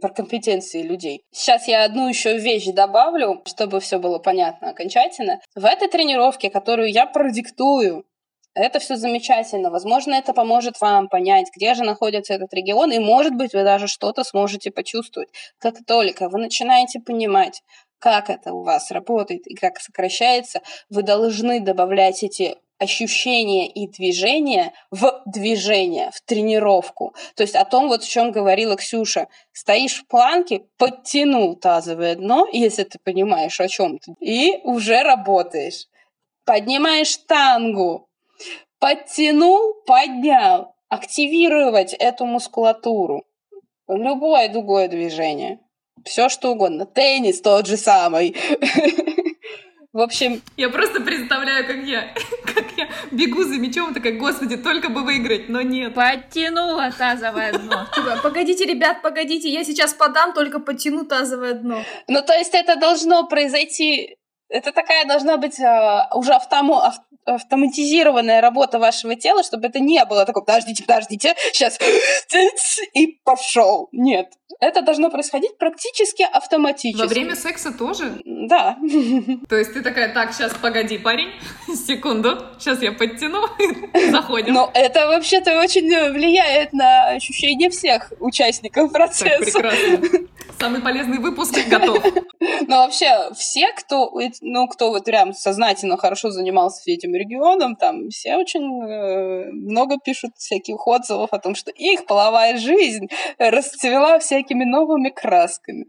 [0.00, 1.24] про компетенции людей.
[1.32, 5.40] Сейчас я одну еще вещь добавлю, чтобы все было понятно окончательно.
[5.54, 8.04] В этой тренировке, которую я продиктую,
[8.56, 9.70] это все замечательно.
[9.70, 13.86] Возможно, это поможет вам понять, где же находится этот регион, и, может быть, вы даже
[13.86, 15.28] что-то сможете почувствовать.
[15.58, 17.62] Как только вы начинаете понимать,
[17.98, 24.72] как это у вас работает и как сокращается, вы должны добавлять эти ощущения и движения
[24.90, 27.14] в движение, в тренировку.
[27.34, 29.28] То есть о том, вот о чем говорила Ксюша.
[29.52, 35.86] Стоишь в планке, подтянул тазовое дно, если ты понимаешь, о чем ты, и уже работаешь.
[36.44, 38.05] Поднимаешь штангу,
[38.78, 40.74] Подтянул, поднял.
[40.88, 43.24] Активировать эту мускулатуру.
[43.88, 45.60] Любое другое движение.
[46.04, 46.86] Все что угодно.
[46.86, 48.36] Теннис тот же самый.
[49.92, 50.42] В общем...
[50.58, 52.12] Я просто представляю, как я,
[52.54, 55.94] как я бегу за мячом, такая, господи, только бы выиграть, но нет.
[55.94, 57.86] Подтянула тазовое дно.
[57.94, 61.82] Типа, погодите, ребят, погодите, я сейчас подам, только подтяну тазовое дно.
[62.08, 64.18] Ну, то есть это должно произойти
[64.48, 66.94] это такая должна быть э, уже автомо, ав,
[67.26, 71.78] автоматизированная работа вашего тела, чтобы это не было такое, подождите, подождите, сейчас
[72.94, 73.88] и пошел.
[73.92, 74.32] Нет.
[74.60, 77.02] Это должно происходить практически автоматически.
[77.02, 78.20] Во время секса тоже?
[78.48, 78.76] Да.
[79.48, 81.30] То есть ты такая, так, сейчас погоди, парень,
[81.74, 83.42] секунду, сейчас я подтяну,
[84.10, 84.54] заходим.
[84.54, 89.60] Но это вообще-то очень влияет на ощущение всех участников процесса.
[89.60, 90.26] Так, прекрасно.
[90.58, 92.02] Самый полезный выпуск готов.
[92.66, 98.36] Но вообще все, кто, ну, кто вот прям сознательно хорошо занимался этим регионом, там все
[98.36, 105.10] очень э, много пишут всяких отзывов о том, что их половая жизнь расцвела всякими новыми
[105.10, 105.86] красками.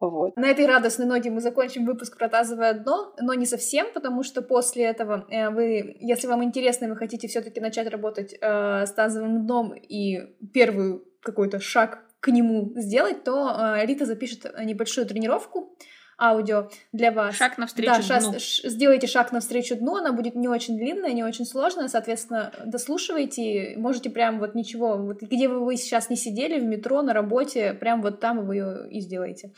[0.00, 0.36] Вот.
[0.36, 4.42] На этой радостной ноте мы закончим выпуск про тазовое дно, но не совсем, потому что
[4.42, 9.46] после этого э, вы, если вам интересно, вы хотите все-таки начать работать э, с тазовым
[9.46, 15.76] дном и первый какой-то шаг к нему сделать, то э, Рита запишет небольшую тренировку
[16.18, 17.36] аудио для вас.
[17.36, 18.38] Шаг навстречу да, шаг, дну.
[18.38, 24.10] сделайте шаг навстречу дну, она будет не очень длинная, не очень сложная, соответственно, дослушивайте, можете
[24.10, 28.02] прям вот ничего, вот где бы вы сейчас не сидели, в метро, на работе, прям
[28.02, 29.52] вот там вы ее и сделаете.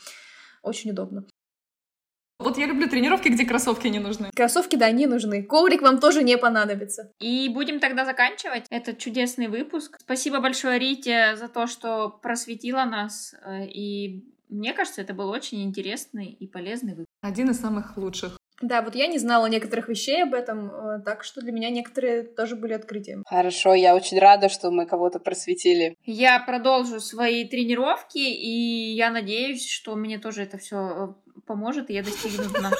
[0.61, 1.25] Очень удобно.
[2.39, 4.31] Вот я люблю тренировки, где кроссовки не нужны.
[4.33, 5.43] Кроссовки, да, не нужны.
[5.43, 7.11] Коврик вам тоже не понадобится.
[7.19, 9.97] И будем тогда заканчивать этот чудесный выпуск.
[9.99, 13.35] Спасибо большое Рите за то, что просветила нас.
[13.45, 17.09] Э, и мне кажется, это был очень интересный и полезный выпуск.
[17.21, 18.37] Один из самых лучших.
[18.61, 22.23] Да, вот я не знала некоторых вещей об этом, э, так что для меня некоторые
[22.23, 23.23] тоже были открытием.
[23.25, 25.95] Хорошо, я очень рада, что мы кого-то просветили.
[26.05, 31.93] Я продолжу свои тренировки, и я надеюсь, что мне тоже это все э, поможет, и
[31.95, 32.71] я достигну дна.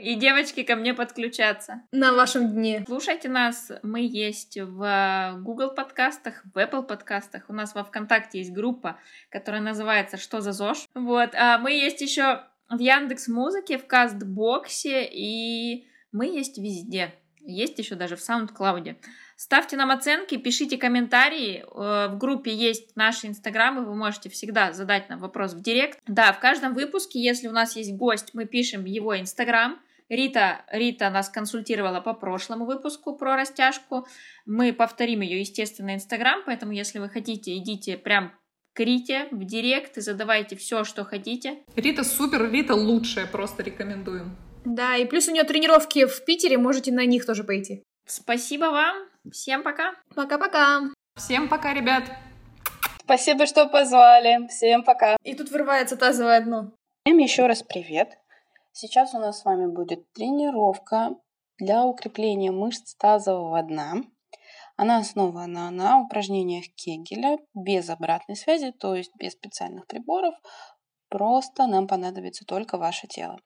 [0.00, 1.82] И девочки ко мне подключатся.
[1.92, 2.82] На вашем дне.
[2.86, 3.70] Слушайте нас.
[3.82, 7.44] Мы есть в Google подкастах, в Apple подкастах.
[7.48, 8.98] У нас во ВКонтакте есть группа,
[9.30, 10.88] которая называется «Что за ЗОЖ?».
[10.94, 11.34] Вот.
[11.34, 12.40] А мы есть еще
[12.70, 17.14] в Яндекс Музыке, в Кастбоксе, и мы есть везде.
[17.46, 18.96] Есть еще даже в SoundCloud.
[19.36, 21.62] Ставьте нам оценки, пишите комментарии.
[21.62, 25.98] Э, в группе есть наши инстаграмы, вы можете всегда задать нам вопрос в директ.
[26.06, 29.78] Да, в каждом выпуске, если у нас есть гость, мы пишем его инстаграм.
[30.08, 34.06] Рита, Рита нас консультировала по прошлому выпуску про растяжку.
[34.46, 38.32] Мы повторим ее, естественно, инстаграм, поэтому если вы хотите, идите прям
[38.74, 41.58] к Рите в директ и задавайте все, что хотите.
[41.76, 44.36] Рита супер, Рита лучшая, просто рекомендуем.
[44.64, 47.82] Да, и плюс у нее тренировки в Питере, можете на них тоже пойти.
[48.06, 48.96] Спасибо вам,
[49.30, 49.94] всем пока.
[50.14, 50.82] Пока-пока.
[51.16, 52.04] Всем пока, ребят.
[53.00, 54.48] Спасибо, что позвали.
[54.48, 55.16] Всем пока.
[55.22, 56.72] И тут вырывается тазовое дно.
[57.04, 58.18] Всем еще раз привет.
[58.72, 61.10] Сейчас у нас с вами будет тренировка
[61.58, 63.96] для укрепления мышц тазового дна.
[64.76, 70.34] Она основана на упражнениях Кегеля без обратной связи, то есть без специальных приборов.
[71.08, 73.38] Просто нам понадобится только ваше тело.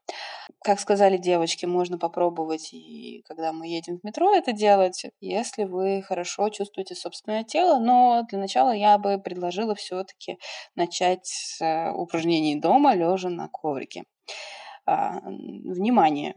[0.65, 6.03] Как сказали девочки, можно попробовать и когда мы едем в метро это делать, если вы
[6.03, 7.79] хорошо чувствуете собственное тело.
[7.79, 10.39] Но для начала я бы предложила все-таки
[10.75, 14.05] начать с э, упражнений дома, лежа на коврике.
[14.87, 16.35] А, внимание!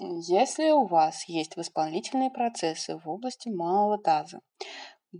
[0.00, 4.40] Если у вас есть воспалительные процессы в области малого таза,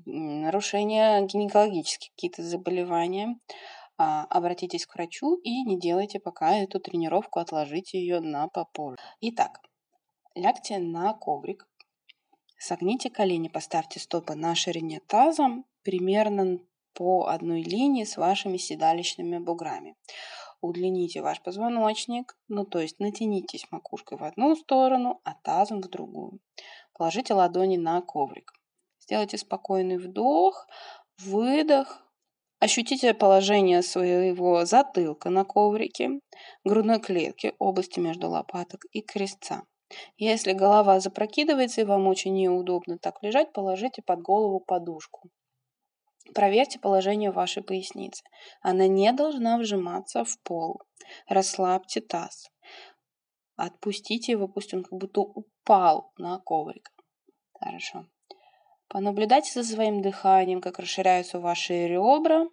[0.05, 3.37] нарушения гинекологические какие-то заболевания,
[3.99, 8.97] обратитесь к врачу и не делайте пока эту тренировку, отложите ее на попозже.
[9.21, 9.61] Итак,
[10.35, 11.69] лягте на коврик,
[12.59, 15.49] согните колени, поставьте стопы на ширине таза,
[15.83, 16.59] примерно
[16.95, 19.97] по одной линии с вашими седалищными буграми
[20.61, 26.41] удлините ваш позвоночник, ну то есть натянитесь макушкой в одну сторону, а тазом в другую.
[26.95, 28.53] Положите ладони на коврик.
[29.01, 30.67] Сделайте спокойный вдох,
[31.19, 32.05] выдох.
[32.61, 36.21] Ощутите положение своего затылка на коврике,
[36.65, 39.63] грудной клетки, области между лопаток и крестца.
[40.17, 45.31] Если голова запрокидывается и вам очень неудобно так лежать, положите под голову подушку.
[46.35, 48.23] Проверьте положение вашей поясницы.
[48.61, 50.83] Она не должна вжиматься в пол.
[51.27, 52.51] Расслабьте таз.
[53.57, 56.93] Отпустите его, пусть он как будто упал на коврик.
[57.53, 58.07] Хорошо.
[58.89, 62.47] Понаблюдайте за своим дыханием, как расширяются ваши ребра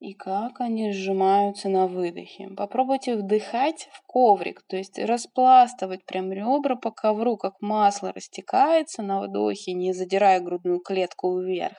[0.00, 2.48] и как они сжимаются на выдохе.
[2.56, 9.22] Попробуйте вдыхать в коврик, то есть распластывать прям ребра по ковру, как масло растекается на
[9.22, 11.76] вдохе, не задирая грудную клетку вверх.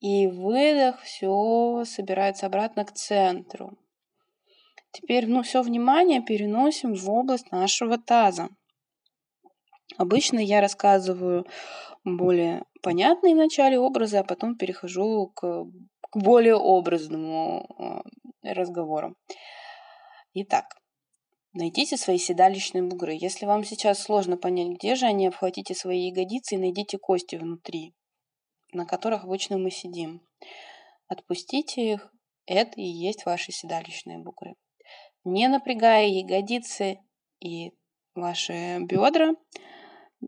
[0.00, 3.78] И выдох, все собирается обратно к центру.
[4.92, 8.48] Теперь ну, все внимание переносим в область нашего таза.
[9.96, 11.46] Обычно я рассказываю
[12.04, 15.64] более понятные в начале образы, а потом перехожу к,
[16.10, 18.04] к более образному
[18.42, 19.14] э, разговору.
[20.34, 20.76] Итак,
[21.52, 23.16] найдите свои седалищные бугры.
[23.20, 27.94] Если вам сейчас сложно понять, где же они, обхватите свои ягодицы и найдите кости внутри
[28.72, 30.22] на которых обычно мы сидим.
[31.08, 32.12] Отпустите их,
[32.46, 34.54] это и есть ваши седалищные бугры.
[35.24, 36.98] Не напрягая ягодицы
[37.40, 37.72] и
[38.14, 39.34] ваши бедра,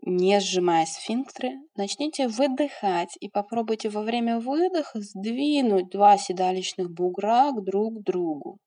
[0.00, 7.62] не сжимая сфинктеры, начните выдыхать и попробуйте во время выдоха сдвинуть два седалищных бугра к
[7.62, 8.58] друг другу.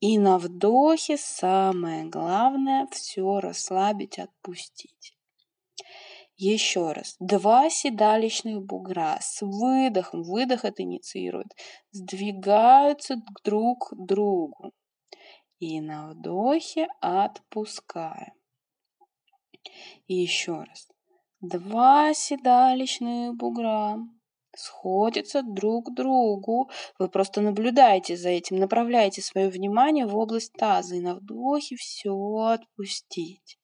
[0.00, 5.14] И на вдохе самое главное все расслабить, отпустить.
[6.36, 7.16] Еще раз.
[7.18, 11.48] Два седалищных бугра с выдохом, выдох это инициирует,
[11.92, 14.72] сдвигаются друг к другу.
[15.58, 18.34] И на вдохе отпускаем.
[20.06, 20.88] И еще раз.
[21.40, 23.98] Два седалищных бугра
[24.56, 26.70] сходятся друг к другу.
[26.98, 32.12] Вы просто наблюдаете за этим, направляете свое внимание в область таза и на вдохе все
[32.12, 33.58] отпустить.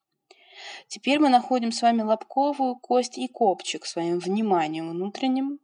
[0.88, 5.58] Теперь мы находим с вами лобковую кость и копчик своим вниманием внутренним.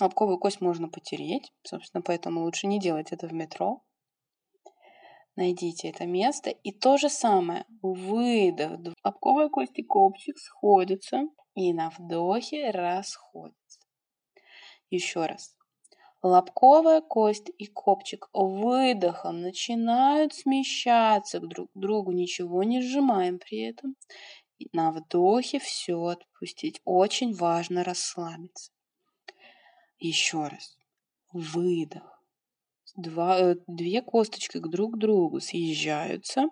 [0.00, 3.82] Лобковую кость можно потереть, собственно, поэтому лучше не делать это в метро.
[5.40, 6.50] Найдите это место.
[6.50, 7.64] И то же самое.
[7.80, 8.94] Выдох.
[9.02, 11.22] Лобковая кость и копчик сходятся.
[11.54, 13.80] И на вдохе расходятся.
[14.90, 15.56] Еще раз.
[16.22, 23.96] Лобковая кость и копчик выдохом начинают смещаться друг другу, ничего не сжимаем при этом.
[24.58, 26.82] И на вдохе все отпустить.
[26.84, 28.72] Очень важно расслабиться.
[29.98, 30.76] Еще раз.
[31.32, 32.19] Выдох
[32.96, 36.48] два, э, две косточки друг к другу съезжаются.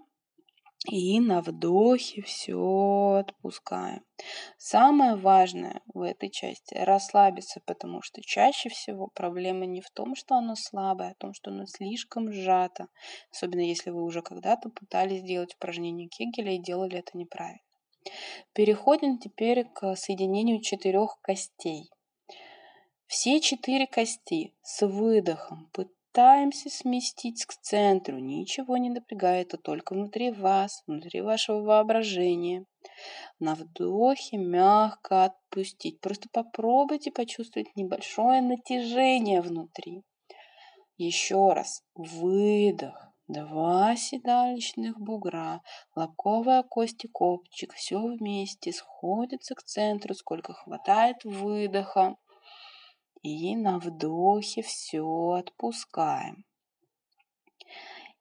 [0.87, 4.05] И на вдохе все отпускаем.
[4.57, 10.37] Самое важное в этой части расслабиться, потому что чаще всего проблема не в том, что
[10.37, 12.87] оно слабое, а в том, что оно слишком сжато.
[13.33, 17.61] Особенно если вы уже когда-то пытались сделать упражнение Кегеля и делали это неправильно.
[18.53, 21.91] Переходим теперь к соединению четырех костей.
[23.07, 25.71] Все четыре кости с выдохом
[26.13, 28.19] пытаемся сместить к центру.
[28.19, 32.65] Ничего не напрягает, это только внутри вас, внутри вашего воображения.
[33.39, 36.01] На вдохе мягко отпустить.
[36.01, 40.03] Просто попробуйте почувствовать небольшое натяжение внутри.
[40.97, 41.83] Еще раз.
[41.95, 43.05] Выдох.
[43.29, 45.61] Два седалищных бугра,
[45.95, 52.17] лобковая кость и копчик, все вместе сходятся к центру, сколько хватает выдоха.
[53.23, 55.05] И на вдохе все
[55.39, 56.45] отпускаем.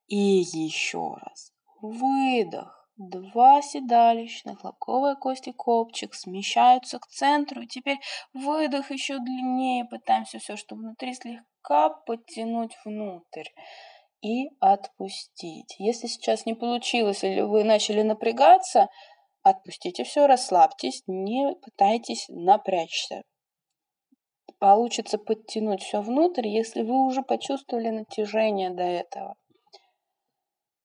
[0.08, 1.52] И еще раз.
[1.82, 2.74] Выдох.
[2.98, 7.66] Два седалищных, лобковая кость и копчик смещаются к центру.
[7.66, 8.00] Теперь
[8.34, 9.86] выдох еще длиннее.
[9.86, 13.50] Пытаемся все, что внутри, слегка подтянуть внутрь
[14.22, 15.76] и отпустить.
[15.78, 18.90] Если сейчас не получилось или вы начали напрягаться,
[19.44, 23.22] отпустите все, расслабьтесь, не пытайтесь напрячься
[24.60, 29.36] получится подтянуть все внутрь, если вы уже почувствовали натяжение до этого.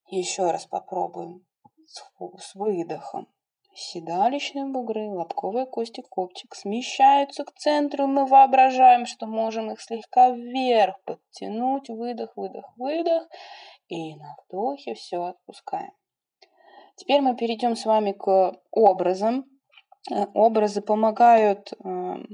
[0.09, 1.47] Еще раз попробуем
[1.87, 2.03] с,
[2.39, 3.29] с выдохом.
[3.75, 8.07] Седалищные бугры, лобковые кости, копчик смещаются к центру.
[8.07, 11.89] Мы воображаем, что можем их слегка вверх подтянуть.
[11.89, 13.27] Выдох, выдох, выдох.
[13.89, 15.93] И на вдохе все отпускаем.
[16.97, 19.47] Теперь мы перейдем с вами к образам.
[20.11, 22.27] Э, образы помогают эм,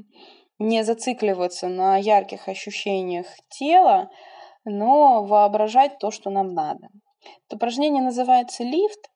[0.58, 4.10] не зацикливаться на ярких ощущениях тела,
[4.64, 6.88] но воображать то, что нам надо.
[7.46, 9.10] Это упражнение называется лифт.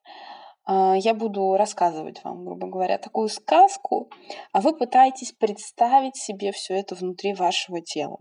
[0.65, 4.09] А, я буду рассказывать вам, грубо говоря, такую сказку,
[4.51, 8.17] а вы пытаетесь представить себе все это внутри вашего тела.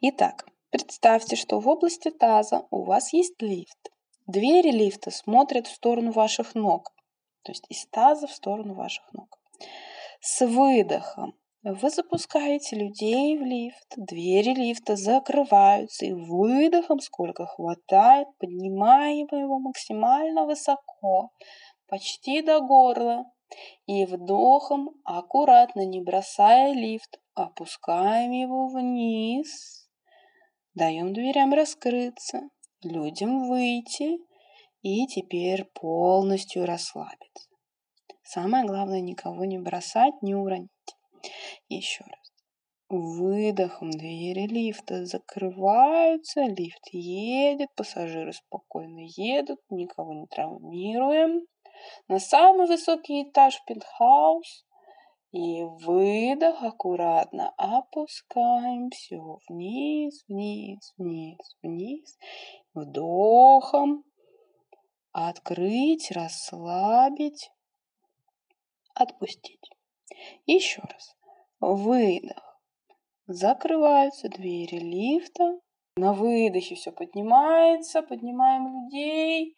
[0.00, 3.90] Итак, представьте, что в области таза у вас есть лифт.
[4.26, 6.94] Двери лифта смотрят в сторону ваших ног,
[7.42, 9.38] то есть из таза в сторону ваших ног.
[10.20, 11.34] С выдохом
[11.64, 20.44] вы запускаете людей в лифт, двери лифта закрываются, и выдохом, сколько хватает, поднимаем его максимально
[20.44, 21.30] высоко,
[21.86, 23.26] почти до горла,
[23.86, 29.88] и вдохом, аккуратно, не бросая лифт, опускаем его вниз,
[30.74, 32.40] даем дверям раскрыться,
[32.82, 34.18] людям выйти,
[34.80, 37.48] и теперь полностью расслабиться.
[38.24, 40.71] Самое главное, никого не бросать, не уронить.
[41.68, 42.32] Еще раз.
[42.88, 51.46] Выдохом двери лифта закрываются, лифт едет, пассажиры спокойно едут, никого не травмируем.
[52.08, 54.66] На самый высокий этаж пентхаус.
[55.32, 62.18] И выдох аккуратно опускаем все вниз, вниз, вниз, вниз.
[62.74, 64.04] Вдохом
[65.12, 67.50] открыть, расслабить,
[68.94, 69.71] отпустить.
[70.46, 71.16] Еще раз.
[71.60, 72.60] Выдох.
[73.26, 75.60] Закрываются двери лифта.
[75.96, 78.02] На выдохе все поднимается.
[78.02, 79.56] Поднимаем людей.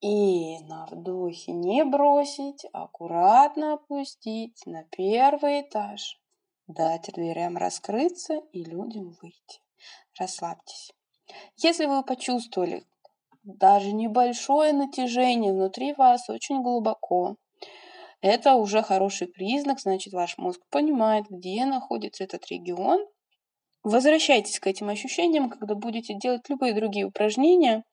[0.00, 6.20] И на вдохе не бросить, аккуратно опустить на первый этаж.
[6.66, 9.60] Дать дверям раскрыться и людям выйти.
[10.18, 10.92] Расслабьтесь.
[11.56, 12.84] Если вы почувствовали
[13.42, 17.36] даже небольшое натяжение внутри вас очень глубоко,
[18.24, 23.06] это уже хороший признак, значит, ваш мозг понимает, где находится этот регион.
[23.82, 27.84] Возвращайтесь к этим ощущениям, когда будете делать любые другие упражнения.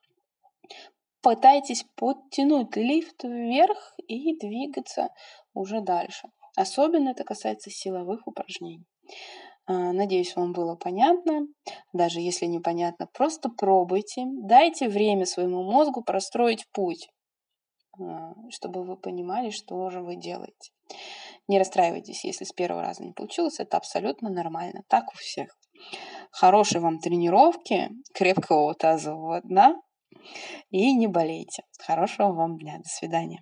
[1.21, 5.09] Пытайтесь подтянуть лифт вверх и двигаться
[5.53, 6.29] уже дальше.
[6.55, 8.85] Особенно это касается силовых упражнений.
[9.65, 11.41] А, надеюсь, вам было понятно.
[11.91, 14.23] Даже если непонятно, просто пробуйте.
[14.43, 17.09] Дайте время своему мозгу простроить путь,
[18.49, 20.71] чтобы вы понимали, что же вы делаете.
[21.47, 23.59] Не расстраивайтесь, если с первого раза не получилось.
[23.59, 24.83] Это абсолютно нормально.
[24.87, 25.57] Так у всех.
[26.31, 29.75] Хорошей вам тренировки, крепкого тазового дна
[30.69, 31.63] и не болейте.
[31.79, 32.77] Хорошего вам дня.
[32.77, 33.39] До свидания.